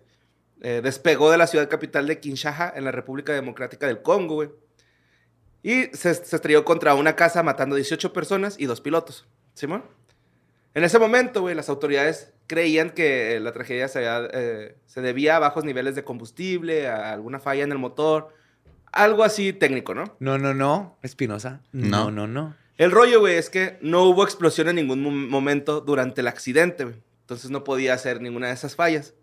[0.62, 4.49] eh, despegó de la ciudad capital de Kinshasa, en la República Democrática del Congo, güey.
[5.63, 9.28] Y se, se estrelló contra una casa, matando 18 personas y dos pilotos.
[9.54, 9.84] ¿Simón?
[10.74, 15.02] En ese momento, güey, las autoridades creían que eh, la tragedia se, había, eh, se
[15.02, 18.30] debía a bajos niveles de combustible, a alguna falla en el motor,
[18.91, 20.15] algo así técnico, ¿no?
[20.19, 20.98] No, no, no.
[21.02, 21.62] Espinosa.
[21.72, 22.06] No.
[22.06, 22.56] No, no, no.
[22.78, 26.86] El rollo, güey, es que no hubo explosión en ningún mo- momento durante el accidente,
[26.86, 26.95] güey.
[27.22, 29.13] Entonces no podía ser ninguna de esas fallas.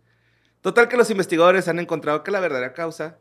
[0.60, 3.18] Total que los investigadores han encontrado que la verdadera causa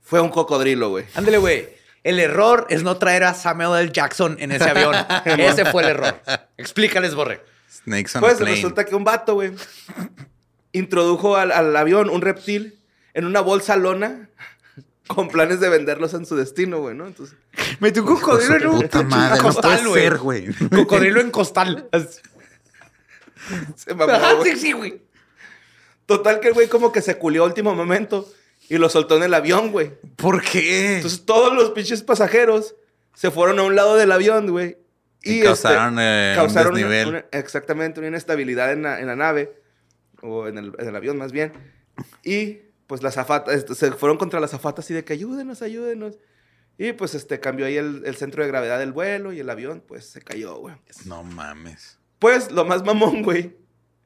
[0.00, 1.04] fue un cocodrilo, güey.
[1.14, 1.68] Ándale, güey.
[2.04, 3.92] El error es no traer a Samuel L.
[3.92, 4.94] Jackson en ese avión.
[5.24, 6.20] ese fue el error.
[6.56, 7.40] Explícales, Borre.
[7.84, 8.54] Snakes on Pues a plane.
[8.54, 9.52] resulta que un vato, güey,
[10.72, 12.78] introdujo al, al avión un reptil
[13.14, 14.28] en una bolsa lona
[15.06, 17.06] con planes de venderlos en su destino, güey, ¿no?
[17.06, 17.36] Entonces,
[17.80, 20.02] Metió un cocodrilo en un puta madre, no costal, puede güey.
[20.02, 20.46] ser, güey.
[20.70, 21.88] Cocodrilo en costal.
[23.76, 24.52] se mamó, Ah, güey.
[24.52, 25.02] sí, sí, güey.
[26.06, 28.28] Total que el güey como que se culió a último momento
[28.74, 29.92] y lo soltó en el avión, güey.
[30.16, 30.96] ¿Por qué?
[30.96, 32.74] Entonces todos los pinches pasajeros
[33.14, 34.78] se fueron a un lado del avión, güey.
[35.22, 37.08] Y este, causaron, eh, un causaron desnivel.
[37.08, 39.52] una- exactamente, una inestabilidad en la, en la nave,
[40.22, 41.52] o en el, en el avión más bien.
[42.24, 46.18] Y pues las azafatas, se fueron contra las azafatas así de que ayúdenos, ayúdenos.
[46.78, 49.84] Y pues este cambió ahí el, el centro de gravedad del vuelo y el avión
[49.86, 50.74] pues se cayó, güey.
[51.04, 51.98] No mames.
[52.18, 53.54] Pues lo más mamón, güey,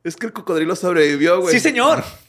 [0.03, 1.55] es que el cocodrilo sobrevivió, güey.
[1.55, 2.03] Sí, señor.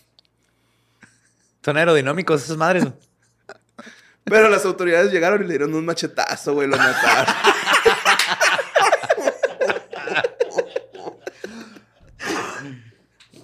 [1.67, 2.85] Son aerodinámicos esas madres.
[4.23, 7.35] Pero las autoridades llegaron y le dieron un machetazo, güey, lo mataron.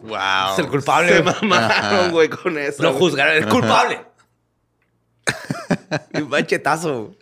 [0.03, 0.53] Wow.
[0.53, 1.15] Es el culpable.
[1.15, 2.83] Se mamaron, güey, con eso.
[2.83, 2.99] Lo güey.
[2.99, 3.35] juzgaron.
[3.35, 4.01] Es culpable.
[6.13, 7.15] y un machetazo.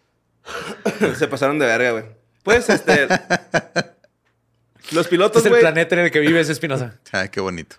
[1.17, 2.05] Se pasaron de verga, güey.
[2.43, 3.07] Pues, este...
[4.91, 6.99] los pilotos, es el planeta en el que vives, Espinosa.
[7.11, 7.77] Ay, qué bonito.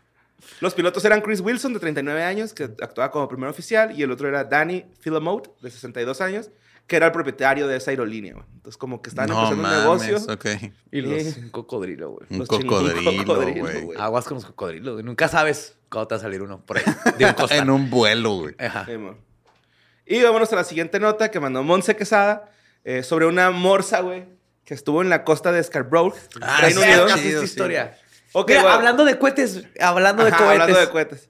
[0.61, 4.11] Los pilotos eran Chris Wilson, de 39 años, que actuaba como primer oficial, y el
[4.11, 6.50] otro era Danny Philomote, de 62 años,
[6.87, 8.44] que era el propietario de esa aerolínea, güey.
[8.55, 10.02] Entonces, como que estaban no empezando mames.
[10.02, 10.35] un negocio.
[10.35, 10.72] Ok.
[10.90, 12.26] Y los un cocodrilo, güey.
[12.31, 13.98] Un Los cocodrilo, cocodrilo, güey.
[13.98, 14.94] Aguas con los cocodrilos.
[14.94, 15.05] güey.
[15.05, 16.85] Nunca sabes cuándo te va a salir uno por ahí.
[17.18, 17.59] De un costal.
[17.59, 18.55] en un vuelo, güey.
[18.59, 18.85] Ajá.
[18.87, 18.92] Sí.
[20.07, 22.50] Y vámonos a la siguiente nota que mandó Monse Quesada
[22.85, 24.24] eh, sobre una morsa, güey,
[24.64, 27.09] que estuvo en la costa de Scarborough, Ah, Reino sí, Unido.
[27.09, 28.01] Sí, esta sí.
[28.40, 28.40] Historia.
[28.42, 28.74] Ok, Mira, güey.
[28.74, 30.48] hablando de cohetes, hablando de cohetes.
[30.50, 31.28] Hablando de cohetes.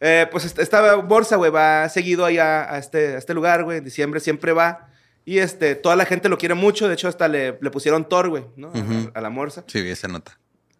[0.00, 3.78] Eh, pues esta, morsa, güey, va seguido allá a este, a este lugar, güey.
[3.78, 4.88] En diciembre siempre va.
[5.24, 6.86] Y este, toda la gente lo quiere mucho.
[6.86, 8.72] De hecho, hasta le, le pusieron Thor, güey, ¿no?
[9.14, 9.64] A- la morsa.
[9.66, 10.38] Sí, vi esa nota.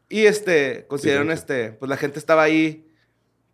[0.08, 2.86] Y este, consideraron este, pues la gente estaba ahí,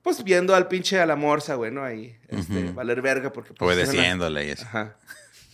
[0.02, 1.82] pues viendo al pinche a la morsa, güey, ¿no?
[1.84, 3.54] Ahí, este, valer verga porque...
[3.54, 4.64] pues, una- Obedeciéndole y eso.
[4.66, 4.96] Ajá.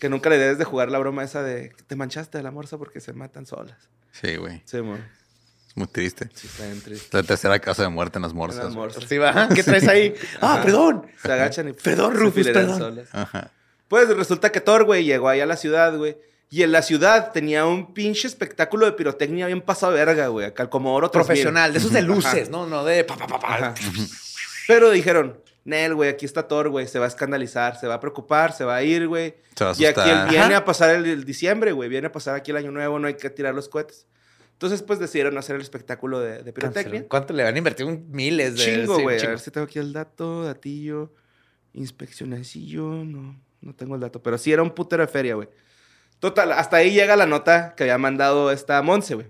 [0.00, 2.50] Que nunca le debes de jugar la broma esa de que te manchaste de la
[2.50, 3.76] morsa porque se matan solas.
[4.10, 4.62] Sí, güey.
[4.64, 4.96] Sí, mo.
[5.68, 6.28] Es muy triste.
[6.34, 7.16] Sí, está bien triste.
[7.16, 8.64] La tercera causa de muerte en las En morsas.
[8.64, 8.86] las güey.
[8.86, 9.04] morsas.
[9.08, 9.48] Sí, va.
[9.54, 10.14] ¿Qué traes ahí?
[10.40, 11.06] Ah, perdón.
[11.22, 11.72] Se agachan y...
[11.74, 12.78] Perdón, Rufus, perdón.
[12.78, 13.08] solas.
[13.12, 13.50] Ajá.
[13.88, 16.16] Pues resulta que Thor, güey, llegó ahí a la ciudad, güey.
[16.50, 20.46] Y en la ciudad tenía un pinche espectáculo de pirotecnia bien pasado de verga, güey.
[20.46, 21.26] Acá el Comodoro 3000.
[21.26, 22.08] Profesional, de esos de Ajá.
[22.08, 22.66] luces, ¿no?
[22.66, 23.74] No de pa, pa, pa, pa.
[24.66, 26.86] Pero dijeron, Nel, güey, aquí está Thor, güey.
[26.88, 29.34] Se va a escandalizar, se va a preocupar, se va a ir, güey.
[29.56, 30.56] Se va a Y aquí él viene Ajá.
[30.58, 31.88] a pasar el, el diciembre, güey.
[31.90, 34.06] Viene a pasar aquí el año nuevo, no hay que tirar los cohetes.
[34.58, 37.06] Entonces, pues decidieron hacer el espectáculo de, de pirotecnia.
[37.06, 37.86] ¿Cuánto le van a invertir?
[37.86, 38.64] Un miles de...
[38.64, 39.24] Chingo, sí, güey.
[39.24, 41.14] a ver si tengo aquí el dato, datillo,
[41.74, 43.04] inspeccionacillo.
[43.04, 44.20] No, no tengo el dato.
[44.20, 45.48] Pero sí era un putero de feria, güey.
[46.18, 49.28] Total, hasta ahí llega la nota que había mandado esta Monse, güey.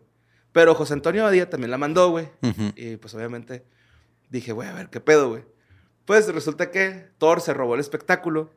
[0.52, 2.30] Pero José Antonio Badía también la mandó, güey.
[2.74, 3.66] Y pues obviamente
[4.30, 5.44] dije, güey, a ver, ¿qué pedo, güey?
[6.06, 8.50] Pues resulta que Thor se robó el espectáculo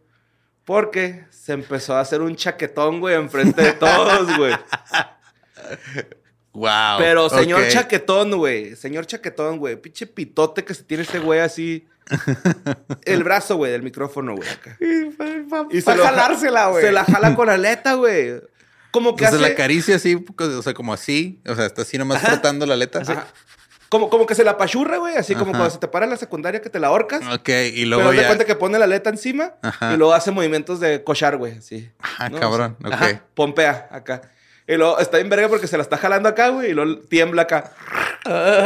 [0.63, 4.53] porque se empezó a hacer un chaquetón, güey, enfrente de todos, güey.
[6.53, 6.97] Wow.
[6.97, 8.75] Pero señor chaquetón, güey.
[8.75, 9.75] Señor chaquetón, güey.
[9.77, 11.87] Pinche pitote que se tiene ese güey así.
[13.05, 14.77] El brazo, güey, del micrófono, güey, acá.
[15.71, 16.83] Y para jalársela, güey.
[16.83, 18.41] Se la jala con la aleta, güey.
[18.91, 19.49] Como que Entonces hace...
[19.49, 21.39] la acaricia así, o sea, como así.
[21.47, 22.99] O sea, está así nomás frotando la aleta.
[22.99, 23.27] Ajá.
[23.87, 25.15] Como, como que se la pachurra, güey.
[25.15, 25.59] Así como Ajá.
[25.59, 27.21] cuando se te para en la secundaria que te la ahorcas.
[27.33, 28.27] Ok, y Pero luego de ya.
[28.27, 29.93] cuenta que pone la aleta encima Ajá.
[29.93, 31.57] y luego hace movimientos de cochar, güey.
[31.57, 31.89] Así.
[32.17, 32.39] Ah, ¿no?
[32.39, 32.77] cabrón.
[32.83, 32.93] Así.
[32.93, 33.01] Ok.
[33.01, 34.21] Ajá, Pompea acá.
[34.71, 36.71] Y luego está en verga porque se la está jalando acá, güey.
[36.71, 37.73] Y luego tiembla acá.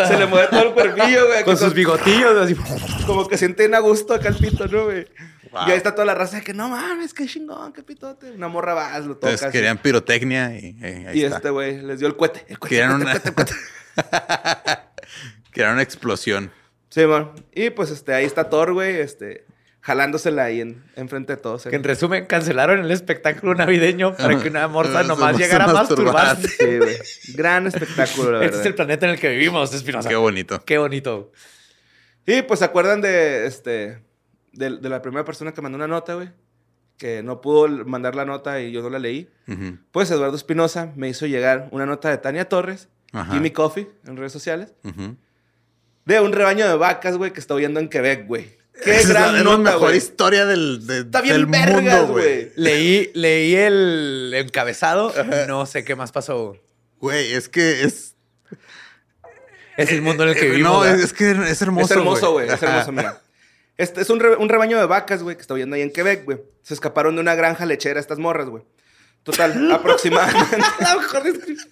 [0.08, 1.43] se le mueve todo el cuerpillo, güey.
[1.43, 2.56] Con sus bigotillos, así.
[3.08, 5.08] Como que sienten a gusto acá el pito, ¿no, güey?
[5.51, 5.68] Wow.
[5.68, 8.30] Y ahí está toda la raza de que no mames, qué chingón, qué pitote.
[8.34, 9.32] Una morra va, lo toca.
[9.32, 11.38] Entonces querían pirotecnia y eh, ahí y está.
[11.38, 12.45] este güey les dio el cuete.
[12.49, 13.12] El Querían cuete, una...
[13.12, 13.53] cuete, cuete.
[15.53, 16.51] Querían una explosión.
[16.89, 17.32] Sí, man.
[17.51, 19.45] Y pues este, ahí está Thor, güey, este,
[19.86, 21.65] jalándosela ahí en, enfrente de todos.
[21.65, 26.47] Que en resumen, cancelaron el espectáculo navideño para que una morsa nomás llegara a masturbarse.
[26.57, 26.97] Sí, güey.
[27.36, 30.09] Gran espectáculo, la Este es el planeta en el que vivimos, Espinosa.
[30.09, 30.59] Qué bonito.
[30.65, 31.31] Qué bonito.
[32.25, 33.99] Y pues se acuerdan de este
[34.53, 36.31] de, de la primera persona que mandó una nota, güey.
[36.97, 39.29] Que no pudo mandar la nota y yo no la leí.
[39.91, 43.33] Pues Eduardo Espinosa me hizo llegar una nota de Tania Torres, Ajá.
[43.33, 44.73] Jimmy Coffee, en redes sociales,
[46.05, 48.64] de un rebaño de vacas, güey, que está huyendo en Quebec, güey.
[48.84, 51.45] Qué Esa es la- gran es la nota, mejor historia del, de- Está bien del
[51.45, 52.51] vergas, mundo, güey.
[52.55, 55.13] Leí, leí el encabezado.
[55.47, 56.57] No sé qué más pasó.
[56.99, 58.15] Güey, es que es...
[59.78, 60.71] Es el mundo en el que eh, vivimos.
[60.73, 60.99] No, ¿verdad?
[60.99, 62.49] es, que es hermoso, es hermoso, güey.
[62.49, 63.21] Es hermoso, mira.
[63.78, 66.23] Este es un, re- un rebaño de vacas, güey, que está huyendo ahí en Quebec,
[66.23, 66.38] güey.
[66.63, 68.63] Se escaparon de una granja lechera estas morras, güey.
[69.23, 70.57] Total, aproximadamente.
[70.80, 71.69] La mejor descripción.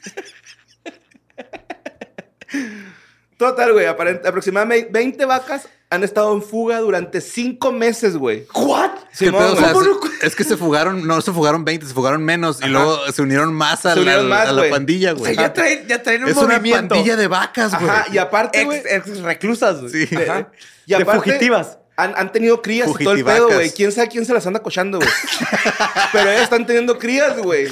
[3.50, 3.86] Total, güey.
[3.86, 8.48] Aproximadamente 20 vacas han estado en fuga durante 5 meses, güey.
[8.56, 8.89] ¿What?
[9.18, 9.54] ¿Qué Simón, pedo?
[9.54, 9.74] O sea,
[10.22, 13.22] se- es que se fugaron, no se fugaron 20, se fugaron menos y luego se
[13.22, 14.72] unieron más a, Se la, unieron más, a la güey.
[14.72, 15.36] pandilla, O güey.
[15.36, 16.96] sea, ya traen, ya traen un es una movimiento.
[16.96, 17.89] pandilla de vacas, güey.
[17.89, 18.80] Ajá, y aparte, güey.
[18.80, 19.82] Ex, ex reclusas.
[19.82, 19.91] güey.
[19.91, 20.16] Sí.
[20.16, 20.50] De- Ajá.
[20.88, 21.78] Y de aparte, fugitivas.
[21.96, 23.70] Han, han tenido crías y todo el pedo, güey.
[23.70, 25.10] ¿Quién sabe quién se las anda cochando, güey?
[26.12, 27.68] Pero ellas están teniendo crías, güey.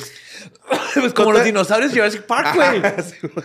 [0.94, 2.82] Pues como los dinosaurios de Jurassic Park, güey.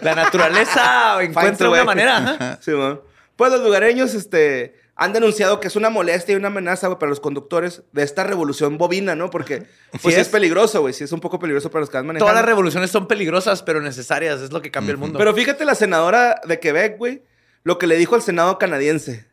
[0.03, 2.59] La naturaleza encuentra una manera.
[2.61, 3.01] Sí, man.
[3.36, 7.11] Pues los lugareños, este, han denunciado que es una molestia y una amenaza, güey, para
[7.11, 9.28] los conductores de esta revolución bovina, ¿no?
[9.28, 10.18] Porque, pues, Sí sí es.
[10.18, 10.28] es.
[10.28, 10.94] peligroso, güey.
[10.94, 12.24] Sí es un poco peligroso para los que van manejando.
[12.24, 14.40] Todas las revoluciones son peligrosas, pero necesarias.
[14.40, 15.18] Es lo que cambia el mundo.
[15.18, 17.22] Pero fíjate la senadora de Quebec, güey,
[17.62, 19.26] lo que le dijo al Senado canadiense.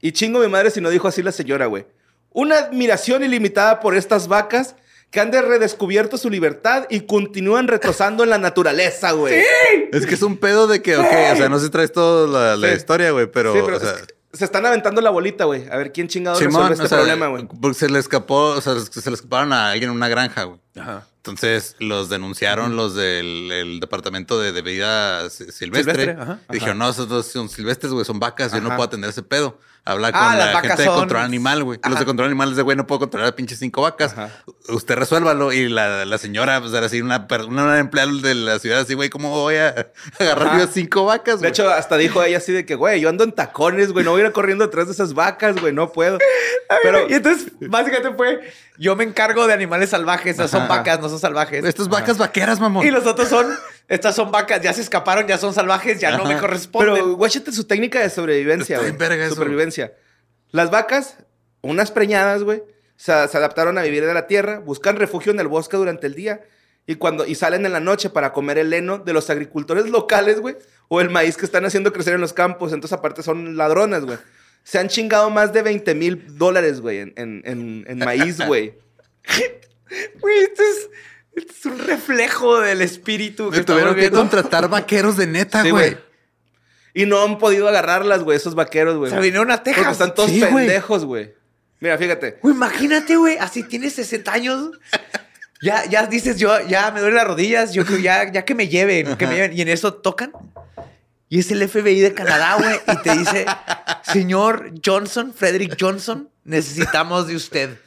[0.00, 1.86] Y chingo mi madre si no dijo así la señora, güey.
[2.32, 4.76] Una admiración ilimitada por estas vacas
[5.10, 9.42] que han de redescubierto su libertad y continúan retrocando en la naturaleza, güey.
[9.92, 12.56] Es que es un pedo de que, ok, o sea, no se traes toda la,
[12.56, 12.76] la Sí.
[12.76, 15.68] historia, güey, pero, Sí, pero o sea, es que se están aventando la bolita, güey.
[15.68, 17.48] A ver quién chingado Simón, resuelve este o sea, problema, güey.
[17.60, 20.60] porque se le escapó, o sea, se le escaparon a alguien en una granja, güey.
[20.80, 21.06] Ajá.
[21.18, 25.94] Entonces los denunciaron los del el departamento de, de vida si- silvestre.
[25.94, 26.38] Silvestre, ajá.
[26.48, 29.58] Dijeron, no, esos dos son silvestres, güey, son vacas, yo no puedo atender ese pedo.
[29.82, 31.80] Habla con Ah, las la gente de control animal, güey.
[31.88, 34.14] Los de control animal de güey, no puedo controlar a pinches cinco vacas.
[34.68, 35.52] Usted resuélvalo.
[35.54, 39.08] Y la, la señora, pues era así, una, una empleada de la ciudad, así, güey,
[39.08, 42.74] ¿cómo voy a agarrar yo cinco vacas, De hecho, hasta dijo ella así de que,
[42.74, 45.58] güey, yo ando en tacones, güey, no voy a ir corriendo detrás de esas vacas,
[45.60, 46.18] güey, no puedo.
[46.82, 50.38] Pero, y entonces, básicamente fue: yo me encargo de animales salvajes.
[50.38, 50.68] O sea, son.
[50.78, 51.64] Vacas, no son salvajes.
[51.64, 52.86] Estas vacas vaqueras, mamón.
[52.86, 53.46] Y los otros son:
[53.88, 56.40] estas son vacas, ya se escaparon, ya son salvajes, ya no me Ajá.
[56.40, 56.94] corresponden.
[56.94, 58.90] pero guáchate su técnica de sobrevivencia, güey.
[58.90, 59.34] bien verga eso.
[59.34, 59.92] Supervivencia.
[60.50, 61.16] Las vacas,
[61.60, 62.62] unas preñadas, güey,
[62.96, 66.14] se, se adaptaron a vivir de la tierra, buscan refugio en el bosque durante el
[66.14, 66.40] día
[66.86, 70.40] y cuando y salen en la noche para comer el heno de los agricultores locales,
[70.40, 70.56] güey,
[70.88, 72.72] o el maíz que están haciendo crecer en los campos.
[72.72, 74.18] Entonces, aparte, son ladronas, güey.
[74.64, 78.74] Se han chingado más de 20 mil dólares, güey, en, en, en- en maíz, güey.
[80.20, 80.90] Güey, esto es,
[81.34, 85.70] esto es un reflejo del espíritu que Me tuvieron que contratar vaqueros de neta, Sí,
[85.70, 85.96] güey.
[86.92, 89.10] Y no han podido agarrarlas, güey, esos vaqueros, güey.
[89.10, 89.84] Se vinieron a Texas.
[89.84, 91.34] Porque están todos Sí, pendejos, güey.
[91.78, 92.38] Mira, fíjate.
[92.42, 94.70] Güey, imagínate, güey, así tienes 60 años.
[95.62, 98.68] Ya, ya dices, yo ya me duelen las rodillas, yo creo ya, ya que me
[98.68, 99.52] lleven, que me lleven.
[99.56, 100.32] Y en eso tocan.
[101.28, 103.46] Y es el FBI de Canadá, güey, y te dice,
[104.02, 107.78] señor Johnson, Frederick Johnson, necesitamos de usted.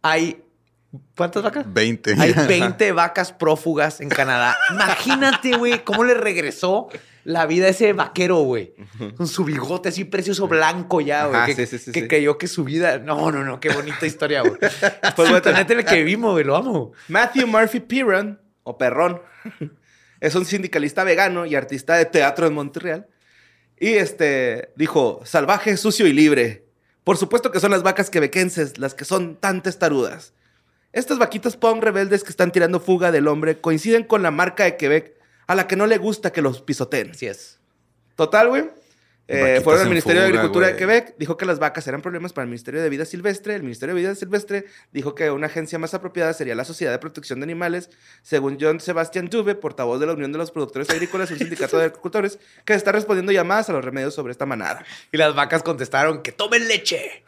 [0.00, 0.43] Hay,
[1.16, 1.72] ¿cuántas vacas?
[1.72, 2.16] 20.
[2.18, 4.56] Hay 20 vacas prófugas en Canadá.
[4.70, 6.88] Imagínate, güey, cómo le regresó
[7.24, 8.74] la vida a ese vaquero, güey.
[9.16, 11.46] Con su bigote así precioso blanco ya, güey.
[11.46, 12.08] Que sí, sí, sí, que sí.
[12.08, 12.98] creyó que su vida...
[12.98, 13.60] No, no, no.
[13.60, 14.58] Qué bonita historia, güey.
[14.58, 16.44] Pues, güey, en el que vivimos, güey.
[16.44, 16.92] Lo amo.
[17.08, 19.22] Matthew Murphy Piran, o Perrón,
[20.20, 23.08] es un sindicalista vegano y artista de teatro en Montreal.
[23.78, 26.66] Y este dijo: salvaje, sucio y libre.
[27.04, 30.33] Por supuesto que son las vacas quebequenses las que son tan testarudas.
[30.94, 34.76] Estas vaquitas pong rebeldes que están tirando fuga del hombre coinciden con la marca de
[34.76, 35.14] Quebec
[35.48, 37.10] a la que no le gusta que los pisoteen.
[37.10, 37.58] Así es.
[38.14, 38.70] Total, güey.
[39.26, 40.76] Eh, fueron al Ministerio de Agricultura de.
[40.76, 43.56] Quebec, dijo que las vacas eran problemas para el Ministerio de Vida Silvestre.
[43.56, 46.98] El Ministerio de Vida Silvestre dijo que una agencia más apropiada sería la Sociedad de
[47.00, 47.90] Protección de Animales,
[48.22, 51.86] según John Sebastian Dube, portavoz de la Unión de los Productores Agrícolas, un sindicato de
[51.86, 54.84] agricultores, que está respondiendo llamadas a los remedios sobre esta manada.
[55.10, 57.24] Y las vacas contestaron que tomen leche.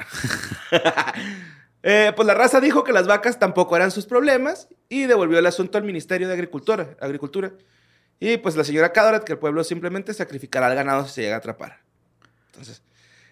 [1.88, 5.46] Eh, pues la raza dijo que las vacas tampoco eran sus problemas y devolvió el
[5.46, 6.96] asunto al Ministerio de Agricultura.
[7.00, 7.52] Agricultura.
[8.18, 11.36] Y pues la señora Cadoret, que el pueblo simplemente sacrificará al ganado si se llega
[11.36, 11.80] a atrapar.
[12.46, 12.82] Entonces,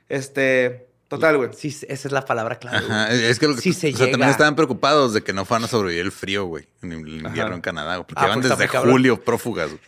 [0.08, 1.50] este, total, güey.
[1.54, 2.78] Sí, esa es la palabra clave.
[2.78, 5.44] Ajá, es que lo que- Sí se o sea, también estaban preocupados de que no
[5.44, 7.54] fueran a sobrevivir el frío, güey, en el invierno Ajá.
[7.54, 9.68] en Canadá, porque Ah, van porque está desde julio prófugas.
[9.70, 9.80] güey.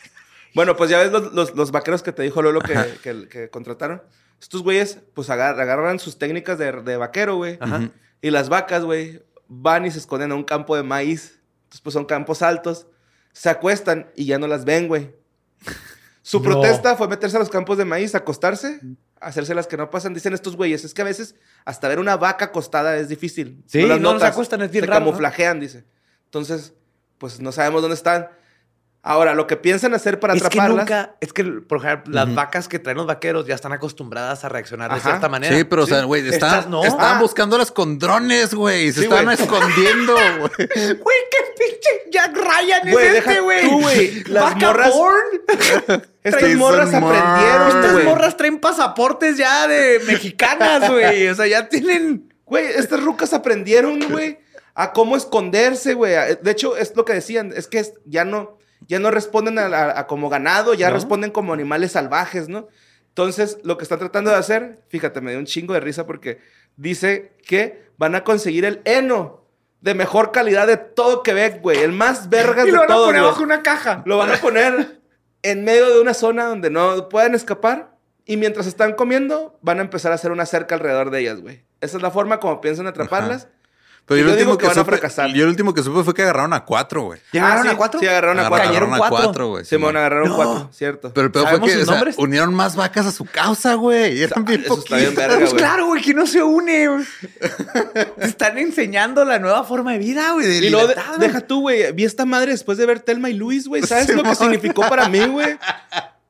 [0.54, 3.50] Bueno, pues ya ves los, los- los vaqueros que te dijo Lolo que, que- que
[3.50, 4.02] contrataron.
[4.40, 7.58] Estos güeyes, pues agar- agarran sus técnicas de, de vaquero, güey.
[7.60, 7.90] Ajá.
[8.22, 11.40] Y las vacas, güey, van y se esconden a un campo de maíz.
[11.64, 12.86] Entonces, pues son campos altos.
[13.32, 15.14] Se acuestan y ya no las ven, güey.
[16.22, 16.44] Su No.
[16.44, 18.80] protesta fue meterse a los campos de maíz, acostarse,
[19.20, 20.14] hacerse las que no pasan.
[20.14, 23.62] Dicen estos güeyes, es que a veces hasta ver una vaca acostada es difícil.
[23.66, 25.06] Sí, las no, no se notas, acuestan, es bien Se raro, ¿no?
[25.06, 25.84] camuflajean, dice.
[26.24, 26.72] Entonces,
[27.18, 28.28] pues no sabemos dónde están.
[29.08, 30.78] Ahora, lo que piensan hacer para es que atraparlas...
[30.78, 34.48] nunca, es que, por ejemplo, las vacas que traen los vaqueros ya están acostumbradas a
[34.48, 35.10] reaccionar de Ajá.
[35.10, 35.56] cierta manera.
[35.56, 36.84] Sí, pero, o sea, güey, Estas estaban, no.
[36.84, 37.20] estaban Ah.
[37.20, 38.88] buscándolas con drones, güey.
[38.92, 39.36] Se Sí, estaban güey.
[39.40, 40.50] escondiendo, güey.
[40.76, 43.62] Güey, qué pinche Jack Ryan es deja este, güey.
[43.68, 44.24] tú, güey.
[44.24, 46.02] Las Vaca morras- porn.
[46.24, 51.28] Estas morras aprendieron, Estas morras traen pasaportes ya de mexicanas, güey.
[51.28, 52.32] O sea, ya tienen.
[52.44, 54.38] Güey, estas rucas aprendieron, güey,
[54.74, 56.12] a cómo esconderse, güey.
[56.42, 58.58] De hecho, es lo que decían, es que es- ya no,
[58.88, 60.94] ya no responden a, a- a como ganado, ya ¿No?
[60.94, 62.68] responden como animales salvajes, ¿no?
[63.08, 66.38] Entonces, lo que están tratando de hacer, fíjate, me dio un chingo de risa porque
[66.76, 69.44] dice que van a conseguir el heno
[69.80, 71.78] de mejor calidad de todo Quebec, güey.
[71.78, 73.32] El más vergas Y lo de van a todo, poner güey.
[73.32, 74.02] bajo una caja.
[74.04, 75.00] Lo van a poner
[75.42, 77.96] en medio de una zona donde no puedan escapar.
[78.26, 81.64] Y mientras están comiendo, van a empezar a hacer una cerca alrededor de ellas, güey.
[81.80, 83.48] Esa es la forma como piensan atraparlas.
[84.08, 85.30] Pero yo, yo el digo último que que, van a supe, fracasar.
[85.34, 87.20] yo el último que supe fue que agarraron a cuatro, güey.
[87.32, 87.98] ¿Llegaron Ah, sí, a cuatro?
[88.00, 88.66] Sí, agarraron a Agarraron- cuatro.
[88.68, 89.26] Cayeron agarraron a cuatro.
[89.26, 89.64] cuatro, güey.
[89.64, 89.96] Simón, Simón.
[89.96, 90.36] agarraron No.
[90.36, 91.12] cuatro, cierto.
[91.12, 94.22] Pero el peor fue ¿Sabemos que o sea, unieron más vacas a su causa, güey.
[94.22, 95.26] Eran bien Eso está bien poquitas.
[95.26, 95.60] verga, Pues güey.
[95.62, 96.88] claro, güey, que no se une.
[96.88, 97.04] güey.
[98.18, 100.46] Te están enseñando la nueva forma de vida, güey.
[100.46, 101.28] De Y luego, de- libertad, güey.
[101.28, 101.92] deja tú, güey.
[101.92, 103.82] Vi esta madre después de ver Telma y Luis, güey.
[103.82, 105.58] ¿Sabes lo que significó para mí, güey?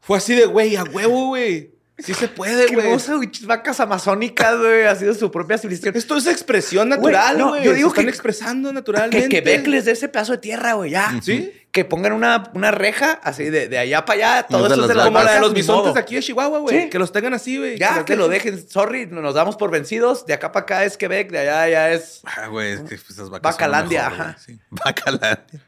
[0.01, 1.76] Fue así de, güey, a huevo, güey.
[1.99, 2.87] Sí se puede, Qué güey.
[2.89, 3.31] hermosa, güey.
[3.45, 4.85] Vacas amazónicas, güey.
[4.85, 5.97] Ha sido su propia civilización.
[5.97, 7.65] Esto es expresión natural, no, güey.
[7.65, 9.29] yo digo Se están que- expresando Que naturalmente.
[9.31, 11.19] Quebec les dé ese pedazo de tierra, güey, ya.
[11.23, 11.53] ¿Sí?
[11.73, 14.47] Que pongan una, una reja así de, de allá para allá.
[14.47, 16.59] Todo de eso de las Como la de vacas, los bisontes de aquí de Chihuahua,
[16.59, 16.83] güey.
[16.83, 16.91] Sí.
[16.91, 17.79] Que los tengan así, güey.
[17.79, 18.69] Ya, que lo dejen.
[18.69, 20.27] Sorry, nos damos por vencidos.
[20.27, 22.21] De acá para acá es Quebec, de allá ya es...
[22.25, 24.39] Ah, güey, es que esas vacas Bacalandia, son lo mejor, ajá.
[24.45, 24.59] sí.
[24.71, 25.63] Bacalandia.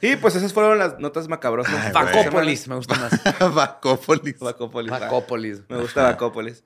[0.00, 1.92] Y pues esas fueron las notas macabrosas.
[1.92, 3.54] Bacópolis, me gusta más.
[3.54, 4.38] Bacópolis.
[4.38, 4.90] Bacópolis.
[4.90, 5.60] Bacópolis.
[5.68, 6.64] Me gusta Bacópolis.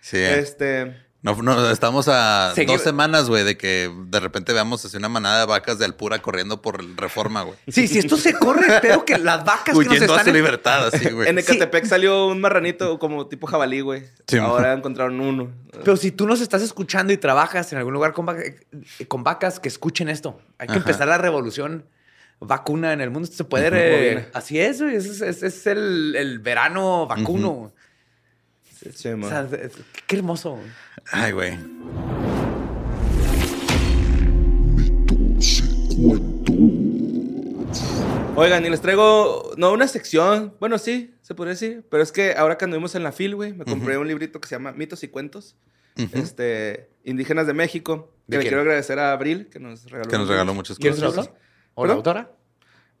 [0.00, 0.18] Sí.
[0.18, 1.04] Este.
[1.22, 5.08] No, no, estamos a Seguir- dos semanas, güey, de que de repente veamos así una
[5.08, 7.56] manada de vacas de Alpura corriendo por Reforma, güey.
[7.66, 10.88] Sí, si esto se corre, espero que las vacas que nos Huyendo a su libertad,
[10.88, 11.26] así, güey.
[11.30, 14.04] En Ecatepec salió un marranito como tipo jabalí, güey.
[14.26, 15.50] Sí, Ahora encontraron uno.
[15.82, 18.26] Pero si tú nos estás escuchando y trabajas en algún lugar con,
[19.08, 20.38] con vacas, que escuchen esto.
[20.58, 20.80] Hay que Ajá.
[20.80, 21.86] empezar la revolución
[22.40, 23.24] vacuna en el mundo.
[23.24, 23.70] Esto se puede...
[24.14, 24.28] Bobina.
[24.34, 24.96] Así es, güey.
[24.96, 27.72] Es, es- es el, el verano vacuno.
[28.94, 29.30] Sí, O man.
[29.30, 29.72] sea, es-
[30.06, 30.52] qué hermoso.
[30.56, 30.68] güey.
[31.10, 31.58] Ay, güey.
[38.36, 42.34] Oigan, y les traigo, no una sección, bueno, sí, se podría decir, pero es que
[42.36, 45.04] ahora que anduvimos en la FIL, güey, me compré un librito que se llama Mitos
[45.04, 45.56] y Cuentos,
[46.12, 48.50] este, indígenas de México, ¿De que le quién?
[48.50, 50.10] quiero agradecer a Abril, que nos regaló.
[50.10, 51.04] Que nos regaló muchas ¿Quién es el
[51.74, 51.96] ¿O la ¿Perdón?
[51.96, 52.30] autora?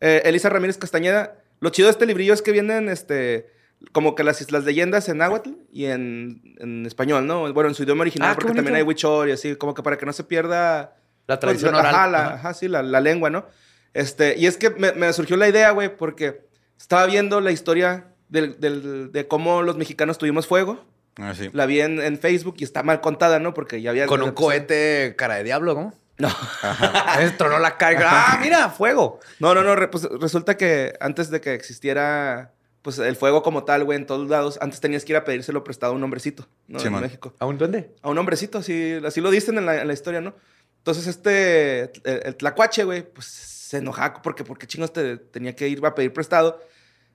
[0.00, 1.38] Eh, Elisa Ramírez Castañeda.
[1.60, 3.50] Lo chido de este librillo es que vienen, este,
[3.92, 7.52] como que las, las leyendas en náhuatl y en, en español, ¿no?
[7.52, 9.96] Bueno, en su idioma original, Ah, porque también hay huichol y así, como que para
[9.96, 10.96] que no se pierda
[11.26, 11.94] La pues, tradición la- oral.
[11.94, 12.34] Ajá, la, Ajá.
[12.34, 13.46] ajá, sí, la, la lengua, ¿no?
[13.94, 16.44] Este, y es que me, me surgió la idea, güey, porque
[16.78, 20.84] estaba viendo la historia del- del- de cómo los mexicanos tuvimos fuego.
[21.16, 21.48] Ah, sí.
[21.52, 23.54] La vi en, en Facebook y está mal contada, ¿no?
[23.54, 24.06] Porque ya había...
[24.06, 25.94] Con un cohete cara de diablo, ¿no?
[26.18, 26.28] No.
[27.38, 28.08] Tronó la carga.
[28.32, 28.68] ¡Ah, mira!
[28.70, 29.20] ¡Fuego!
[29.40, 29.74] No, no, no.
[29.74, 32.52] re- pues, resulta que antes de que existiera
[32.82, 35.64] pues el fuego como tal, güey, en todos lados, antes tenías que ir a pedírselo
[35.64, 36.78] prestado a un hombrecito, ¿no?
[36.78, 37.02] Sí, en man.
[37.02, 37.32] México.
[37.38, 37.94] ¿A un duende?
[38.02, 40.34] A un hombrecito, así, así lo dicen en la, en la historia, ¿no?
[40.78, 45.66] Entonces este, el, el tlacuache, güey, pues se enojaba porque, porque chingos te tenía que
[45.66, 46.60] ir a pedir prestado.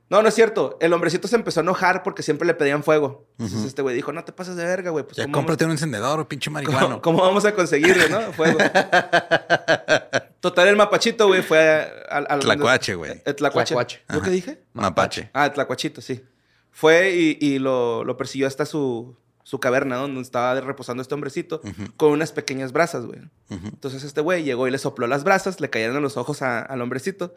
[0.10, 0.78] No, no es cierto.
[0.82, 3.28] El hombrecito se empezó a enojar porque siempre le pedían fuego.
[3.38, 5.04] Entonces este güey dijo, no te pases de verga, güey.
[5.06, 7.02] Pues, Ya ¿cómo cómprate un encendedor, pinche ¿Cómo, marihuano.
[7.04, 8.34] cómo vamos a conseguirlo, no?
[8.34, 8.58] Fuego.
[10.40, 12.26] Total, el mapachito, güey, fue al...
[12.30, 13.22] al Tlacuache, güey.
[13.26, 13.76] El tlacuache.
[13.76, 14.02] Tlacuache.
[14.10, 14.64] ¿Lo que dije?
[14.74, 15.30] Mapache.
[15.34, 16.24] Ah, el tlacuachito, sí.
[16.72, 20.02] Fue y, y lo, lo persiguió hasta su, su caverna, ¿no?
[20.04, 21.62] donde estaba reposando este hombrecito,
[21.98, 23.20] con unas pequeñas brasas, güey.
[23.50, 26.62] Entonces este güey llegó y le sopló las brasas, le cayeron en los ojos a-
[26.62, 27.36] al hombrecito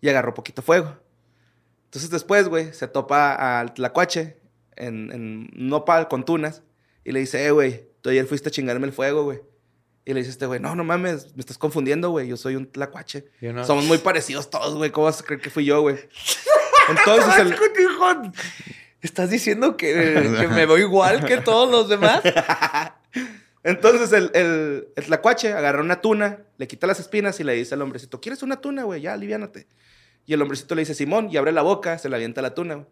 [0.00, 0.96] y agarró poquito fuego.
[1.92, 4.38] Entonces después, güey, se topa al tlacuache
[4.76, 6.62] en, en nopal con tunas
[7.04, 9.40] y le dice, eh, güey, tú ayer fuiste a chingarme el fuego, güey.
[10.06, 12.64] Y le dice este güey, no, no mames, me estás confundiendo, güey, yo soy un
[12.64, 13.26] tlacuache.
[13.66, 15.98] Somos muy parecidos todos, güey, ¿cómo vas a creer que fui yo, güey?
[16.88, 17.54] Entonces el...
[19.02, 22.22] ¿Estás diciendo que, que me veo igual que todos los demás?
[23.64, 27.74] Entonces el, el, el tlacuache agarra una tuna, le quita las espinas y le dice
[27.74, 29.02] al hombrecito, ¿quieres una tuna, güey?
[29.02, 29.66] Ya, aliviánate.
[30.26, 32.74] Y el hombrecito le dice, Simón, y abre la boca, se le avienta la tuna,
[32.74, 32.86] güey.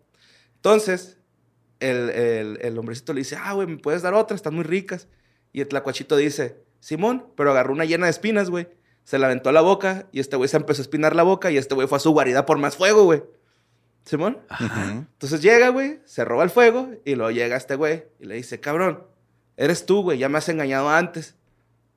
[0.57, 1.19] Entonces,
[1.79, 4.35] el, el, el hombrecito le dice, ah, güey, ¿me puedes dar otra?
[4.35, 5.09] Están muy ricas.
[5.53, 8.69] Y el tlacuachito dice, Simón, pero agarró una llena de espinas, güey.
[9.05, 11.51] Se la aventó a la boca y este güey se empezó a espinar la boca
[11.51, 13.23] y este güey fue a su guarida por más fuego, güey.
[14.05, 14.39] Simón.
[14.91, 18.61] Entonces llega, güey, se roba el fuego y luego llega este güey y le dice,
[18.61, 19.05] cabrón,
[19.57, 21.37] eres tú, güey, ya me has engañado antes.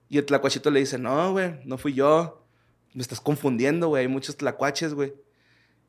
[0.09, 2.42] Y el tlacuachito le dice, no, güey, no fui yo.
[2.93, 5.13] Me estás confundiendo, güey, hay muchos tlacuaches, güey.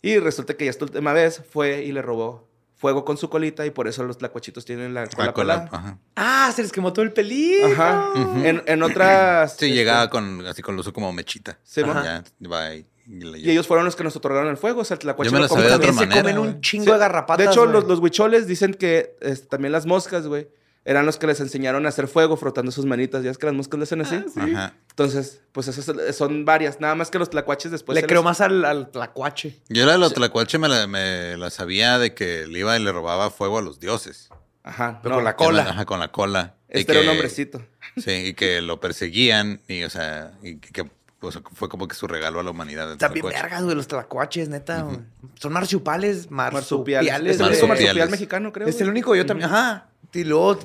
[0.02, 3.64] Y resulta que ya esta última vez fue y le robó fuego con su colita
[3.64, 5.98] y por eso los tlacuachitos tienen la cola La cola, ajá.
[6.16, 7.66] Ah, se les quemó todo el pelito.
[7.68, 8.12] Ajá.
[8.44, 9.52] en, en otras...
[9.52, 11.58] Sí, este, llegaba con así con el uso como mechita.
[11.62, 12.86] Sí, Ya, va y,
[13.50, 14.80] ellos fueron los que nos otorgaron el fuego.
[14.82, 16.84] O sea, el tlacuache Yo me lo la sabía de otra se comen un chingo
[16.84, 16.90] Sí.
[16.92, 17.46] de garrapatas.
[17.46, 20.48] De hecho, los, los huicholes dicen que este, también las moscas, güey,
[20.84, 23.22] eran los que les enseñaron a hacer fuego frotando sus manitas.
[23.24, 24.24] Ya es que las moscas le hacen así.
[24.36, 24.74] Ajá.
[24.90, 26.80] Entonces, pues esas son varias.
[26.80, 27.96] Nada más que los tlacuaches después.
[27.96, 29.60] Le creo más al, al tlacuache.
[29.68, 32.82] Yo la de los tlacuache me la, me la sabía de que le iba y
[32.82, 34.28] le robaba fuego a los dioses.
[34.62, 35.00] Ajá.
[35.02, 35.64] Pero no, con la cola.
[35.64, 36.54] la- Ajá, con la cola.
[36.72, 37.62] Y Este era un hombrecito.
[37.96, 41.86] Sí, y que lo perseguían y, o sea, y que, que, o sea, fue como
[41.86, 42.86] que su regalo a la humanidad.
[42.88, 44.86] el Están bien vergas, güey, los tlacuaches, neta.
[45.36, 47.04] Son marsupiales, Marsupial.
[47.04, 47.34] marsupiales.
[47.36, 48.66] Es el único marsupial mexicano, creo.
[48.68, 49.48] Es el único, yo también.
[49.50, 49.88] Ajá.
[50.14, 50.58] Y luego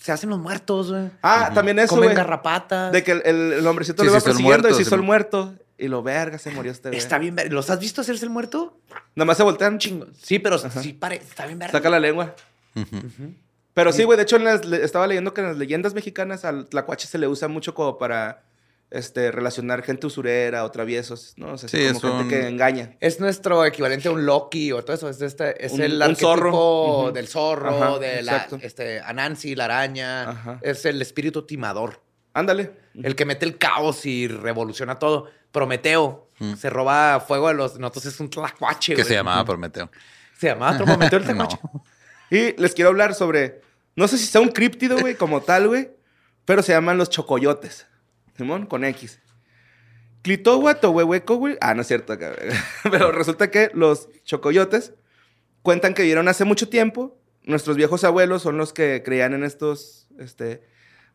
[0.00, 1.10] se hacen los muertos, güey.
[1.22, 2.16] Ah, también eso, Comen güey.
[2.16, 2.92] garrapatas.
[2.92, 4.76] De que el, el- el hombrecito Sí, lo iba sí, hizo el persiguiendo y muerto,
[4.76, 5.54] se hizo el muerto.
[5.76, 6.98] Y lo verga, se murió este güey.
[6.98, 8.78] Está bien ver- ¿Los has visto hacerse el muerto?
[9.16, 10.06] Nada más se voltean, Chingo.
[10.22, 11.16] Sí, pero sí pare...
[11.16, 11.72] Está bien verga.
[11.72, 12.34] saca la lengua.
[13.74, 16.44] Pero sí, güey, de hecho en las le- estaba leyendo que en las leyendas mexicanas
[16.44, 18.42] al tlacuache se le usa mucho como para
[18.94, 21.52] este, relacionar gente usurera o traviesos, ¿no?
[21.52, 22.96] O sea, Sí, como es gente un- que engaña.
[23.00, 25.08] Es nuestro equivalente a un Loki o todo eso.
[25.08, 27.10] Es, este, es Un- el un zorro.
[27.12, 30.30] Del zorro, Ajá, de la, este, Anansi, la araña.
[30.30, 30.58] Ajá.
[30.62, 32.00] Es el espíritu timador.
[32.32, 32.72] Ándale.
[33.02, 35.28] El que mete el caos y revoluciona todo.
[35.52, 36.28] Prometeo.
[36.58, 37.78] Se roba fuego de los...
[37.78, 39.88] Nosotros es un tlacuache, Que se llamaba Prometeo.
[40.38, 41.58] Se llamaba Prometeo el tlacuache.
[42.30, 43.60] Y les quiero hablar sobre,
[43.94, 45.90] no sé si sea un críptido, güey, como tal, güey,
[46.44, 47.86] pero se llaman los chocoyotes.
[48.36, 49.20] Simón, con X.
[50.22, 51.56] Clitowat o huehueco, güey.
[51.60, 52.16] Ah, no es cierto.
[52.90, 54.94] Pero resulta que los chocoyotes
[55.62, 57.18] cuentan que vieron hace mucho tiempo.
[57.42, 60.62] Nuestros viejos abuelos son los que creían en estos, este...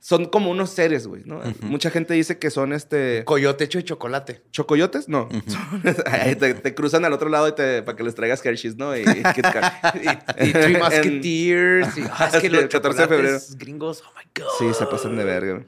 [0.01, 1.41] Son como unos seres, güey, ¿no?
[1.59, 3.23] Mucha gente dice que son, este...
[3.25, 4.41] Coyote hecho de chocolate.
[4.51, 5.09] ¿Chocoyotes?
[5.09, 5.27] No.
[5.47, 8.95] Son- te, te cruzan al otro lado y te, para que les traigas Hershey's, ¿no?
[8.95, 9.95] Y, y Kit Kat.
[10.39, 11.97] Y, y Three En- Musketeers.
[11.97, 13.37] y- ah, es que Sí, los el 14 de febrero.
[13.57, 14.49] gringos, oh my God.
[14.57, 15.53] Sí, se pasan de verga.
[15.55, 15.65] güey.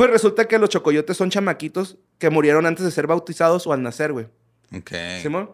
[0.00, 3.82] Pues resulta que los chocoyotes son chamaquitos que murieron antes de ser bautizados o al
[3.82, 4.28] nacer, güey.
[4.74, 4.92] Ok.
[5.20, 5.50] ¿Simón?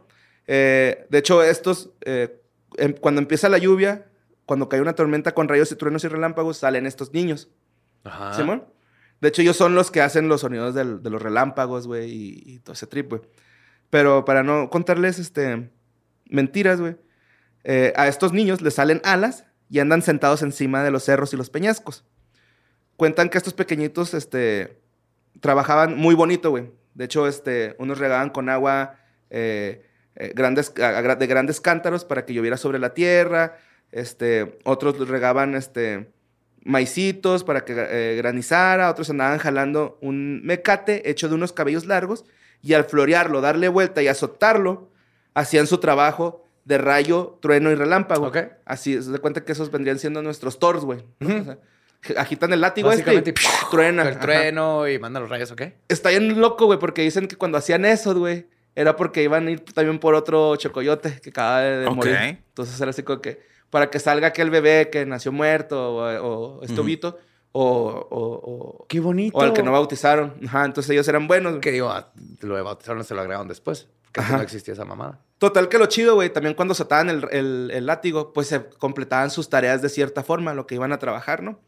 [0.47, 2.41] Eh, de hecho, estos, eh,
[2.77, 4.07] em- cuando empieza la lluvia,
[4.45, 7.49] cuando cae una tormenta con rayos y truenos y relámpagos, salen estos niños.
[8.05, 8.35] Ajá.
[8.35, 8.65] ¿Simón?
[9.21, 12.43] De hecho, ellos son los que hacen los sonidos del- de los relámpagos, güey, y,
[12.47, 13.23] y todo ese trip, güey.
[13.91, 15.73] Pero para no contarles este,
[16.27, 16.95] mentiras, güey,
[17.65, 21.37] eh, a estos niños les salen alas y andan sentados encima de los cerros y
[21.37, 22.05] los peñascos.
[22.97, 24.79] Cuentan que estos pequeñitos este,
[25.41, 26.71] trabajaban muy bonito, güey.
[26.95, 28.97] De hecho, este, unos regaban con agua
[29.31, 29.85] eh,
[30.15, 33.59] eh, grandes, a- de grandes cántaros para que lloviera sobre la tierra.
[33.93, 36.11] Este, otros regaban este,
[36.65, 42.25] maicitos para que eh, granizara, otros andaban jalando un mecate hecho de unos cabellos largos
[42.63, 44.91] y al florearlo, darle vuelta y azotarlo,
[45.35, 48.27] hacían su trabajo de rayo, trueno y relámpago.
[48.65, 51.05] Así, se da cuenta que esos vendrían siendo nuestros Thors, güey.
[51.21, 51.41] ¿no?
[51.41, 51.59] O sea,
[52.17, 54.03] agitan el látigo este Básicamente, y y truena.
[54.03, 54.21] El Ajá.
[54.21, 55.63] trueno y manda los rayos, ¿ok?
[55.89, 59.51] Está bien loco, güey, porque dicen que cuando hacían eso, güey, era porque iban a
[59.51, 61.95] ir también por otro chocoyote que acaba de, de Ok.
[61.97, 62.17] morir.
[62.49, 63.41] Entonces era así como que
[63.71, 67.19] para que salga aquel bebé que nació muerto o, o este ovito
[67.53, 67.63] o,
[68.11, 68.19] o,
[68.81, 69.37] o, Qué bonito.
[69.39, 70.35] o al que no bautizaron.
[70.47, 71.59] Ajá, entonces ellos eran buenos.
[71.61, 73.89] Que digo, ah, lo de bautizaron se lo agregaron después.
[74.13, 75.21] Que no existía esa mamada.
[75.39, 79.31] Total que lo chido, güey, también cuando azotaban el, el, el látigo, pues se completaban
[79.31, 81.61] sus tareas de cierta forma, lo que iban a trabajar, ¿no?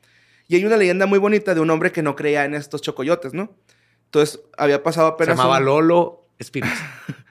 [0.48, 3.34] Y hay una leyenda muy bonita de un hombre que no creía en estos chocoyotes,
[3.34, 3.54] ¿no?
[4.06, 5.36] Entonces había pasado Se apenas...
[5.36, 6.74] llamaba un- Lolo Espinosa.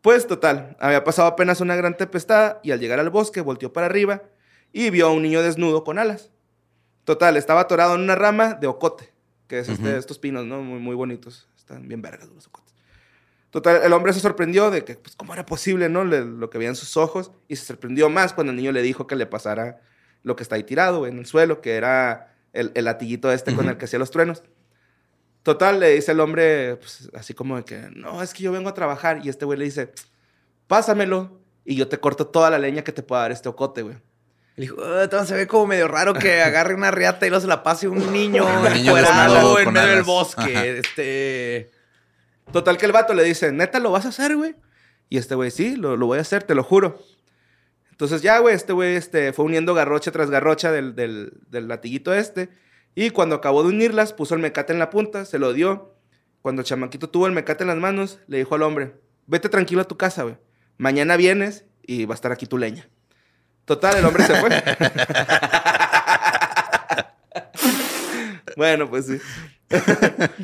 [0.00, 3.86] Pues total, había pasado apenas una gran tempestad y al llegar al bosque volteó para
[3.86, 4.22] arriba
[4.70, 6.30] y vio a un niño desnudo con alas.
[7.04, 9.14] Total, estaba atorado en una rama de ocote,
[9.46, 10.60] que es este- estos pinos, ¿no?
[10.60, 11.48] Muy, muy bonitos.
[11.56, 12.74] Están bien vergas los ocotes.
[13.48, 16.04] Total, el hombre se sorprendió de que, pues, ¿cómo era posible, no?
[16.04, 18.82] Le- lo que veía en sus ojos y se sorprendió más cuando el niño le
[18.82, 19.80] dijo que le pasara
[20.22, 23.68] lo que está ahí tirado en el suelo, que era el, el latiguito este con
[23.68, 24.42] el que hacía los truenos.
[25.42, 28.70] Total, le dice el hombre, pues, así como de que, no, es que yo vengo
[28.70, 29.20] a trabajar.
[29.22, 29.92] Y este güey le dice,
[30.66, 33.96] pásamelo y yo te corto toda la leña que te pueda dar este ocote, güey.
[34.56, 37.42] Le dijo, "Ah, entonces se ve como medio raro que agarre una riata y luego
[37.42, 40.56] se la pase un niño niño en medio del bosque.
[40.56, 40.64] Ajá.
[40.64, 41.70] Este...
[42.52, 44.54] Total que el vato le dice, neta, ¿lo vas a hacer, güey?
[45.08, 47.02] Y este güey, sí, lo, lo voy a hacer, te lo juro.
[47.94, 52.12] Entonces ya, güey, este güey este, fue uniendo garrocha tras garrocha del, del, del latiguito
[52.12, 52.48] este.
[52.96, 55.94] Y cuando acabó de unirlas, puso el mecate en la punta, se lo dio.
[56.42, 58.96] Cuando el chamaquito tuvo el mecate en las manos, le dijo al hombre,
[59.28, 60.36] vete tranquilo a tu casa, güey.
[60.76, 62.88] Mañana vienes y va a estar aquí tu leña.
[63.64, 64.50] Total, el hombre se fue.
[68.56, 69.20] bueno, pues sí.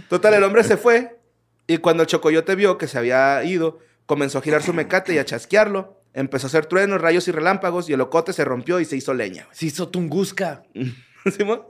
[0.09, 1.19] Total, el hombre se fue.
[1.67, 5.19] Y cuando el chocoyote vio que se había ido, comenzó a girar su mecate y
[5.19, 6.00] a chasquearlo.
[6.13, 9.15] Empezó a hacer truenos, rayos y relámpagos y el ocote se rompió y se hizo
[9.15, 9.47] leña.
[9.53, 10.63] Se hizo Tunguska.
[11.37, 11.63] ¿Simón?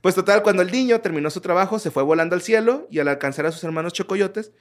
[0.00, 3.08] Pues total, cuando el niño terminó su trabajo, se fue volando al cielo y al
[3.08, 4.52] alcanzar a sus hermanos chocoyotes,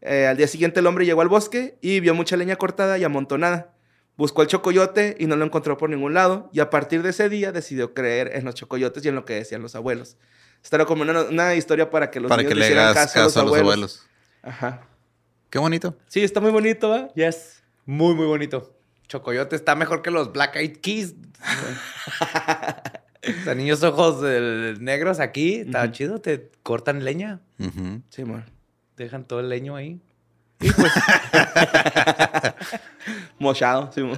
[0.00, 3.04] eh, al día siguiente el hombre llegó al bosque y vio mucha leña cortada y
[3.04, 3.74] amontonada.
[4.16, 7.28] Buscó al chocoyote y no lo encontró por ningún lado y a partir de ese
[7.28, 10.16] día decidió creer en los chocoyotes y en lo que decían los abuelos.
[10.62, 13.12] Esta era como una, una historia para que los Para niños que le hicieran hagas
[13.12, 14.06] caso a los abuelos.
[14.42, 14.82] Ajá.
[15.50, 15.96] Qué bonito.
[16.06, 17.12] Sí, está muy bonito, ¿va?
[17.14, 17.61] Yes.
[17.86, 18.74] Muy, muy bonito.
[19.08, 21.14] Chocoyote está mejor que los Black Eyed Keys.
[22.22, 24.22] o sea, niños ojos
[24.80, 25.56] negros aquí.
[25.56, 26.20] Está chido.
[26.20, 27.40] Te cortan leña.
[28.10, 28.44] Sí, amor.
[28.96, 30.00] Dejan todo el leño ahí.
[33.38, 34.16] Mochado, sí, mo-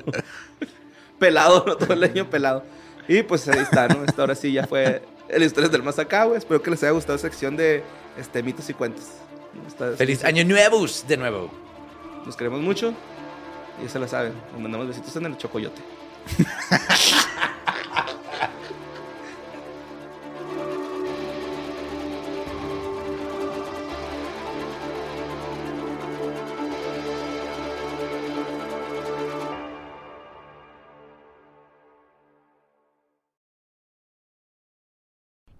[1.18, 1.76] pelado, ¿no?
[1.76, 2.64] todo el leño pelado.
[3.08, 4.04] Y pues ahí está, ¿no?
[4.04, 6.38] Esta ahora sí ya fue el Historias del Más Acá, güey.
[6.38, 7.82] Espero que les haya gustado esa sección de
[8.18, 9.04] este, mitos y cuentos.
[9.96, 11.04] ¡Feliz año nuevos!
[11.06, 11.50] De nuevo.
[12.26, 12.94] Nos queremos mucho.
[13.82, 14.32] Ya se lo saben.
[14.52, 15.82] Nos mandamos besitos en el chocoyote.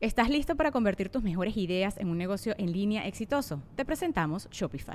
[0.05, 3.63] ¿Estás listo para convertir tus mejores ideas en un negocio en línea exitoso?
[3.75, 4.95] Te presentamos Shopify.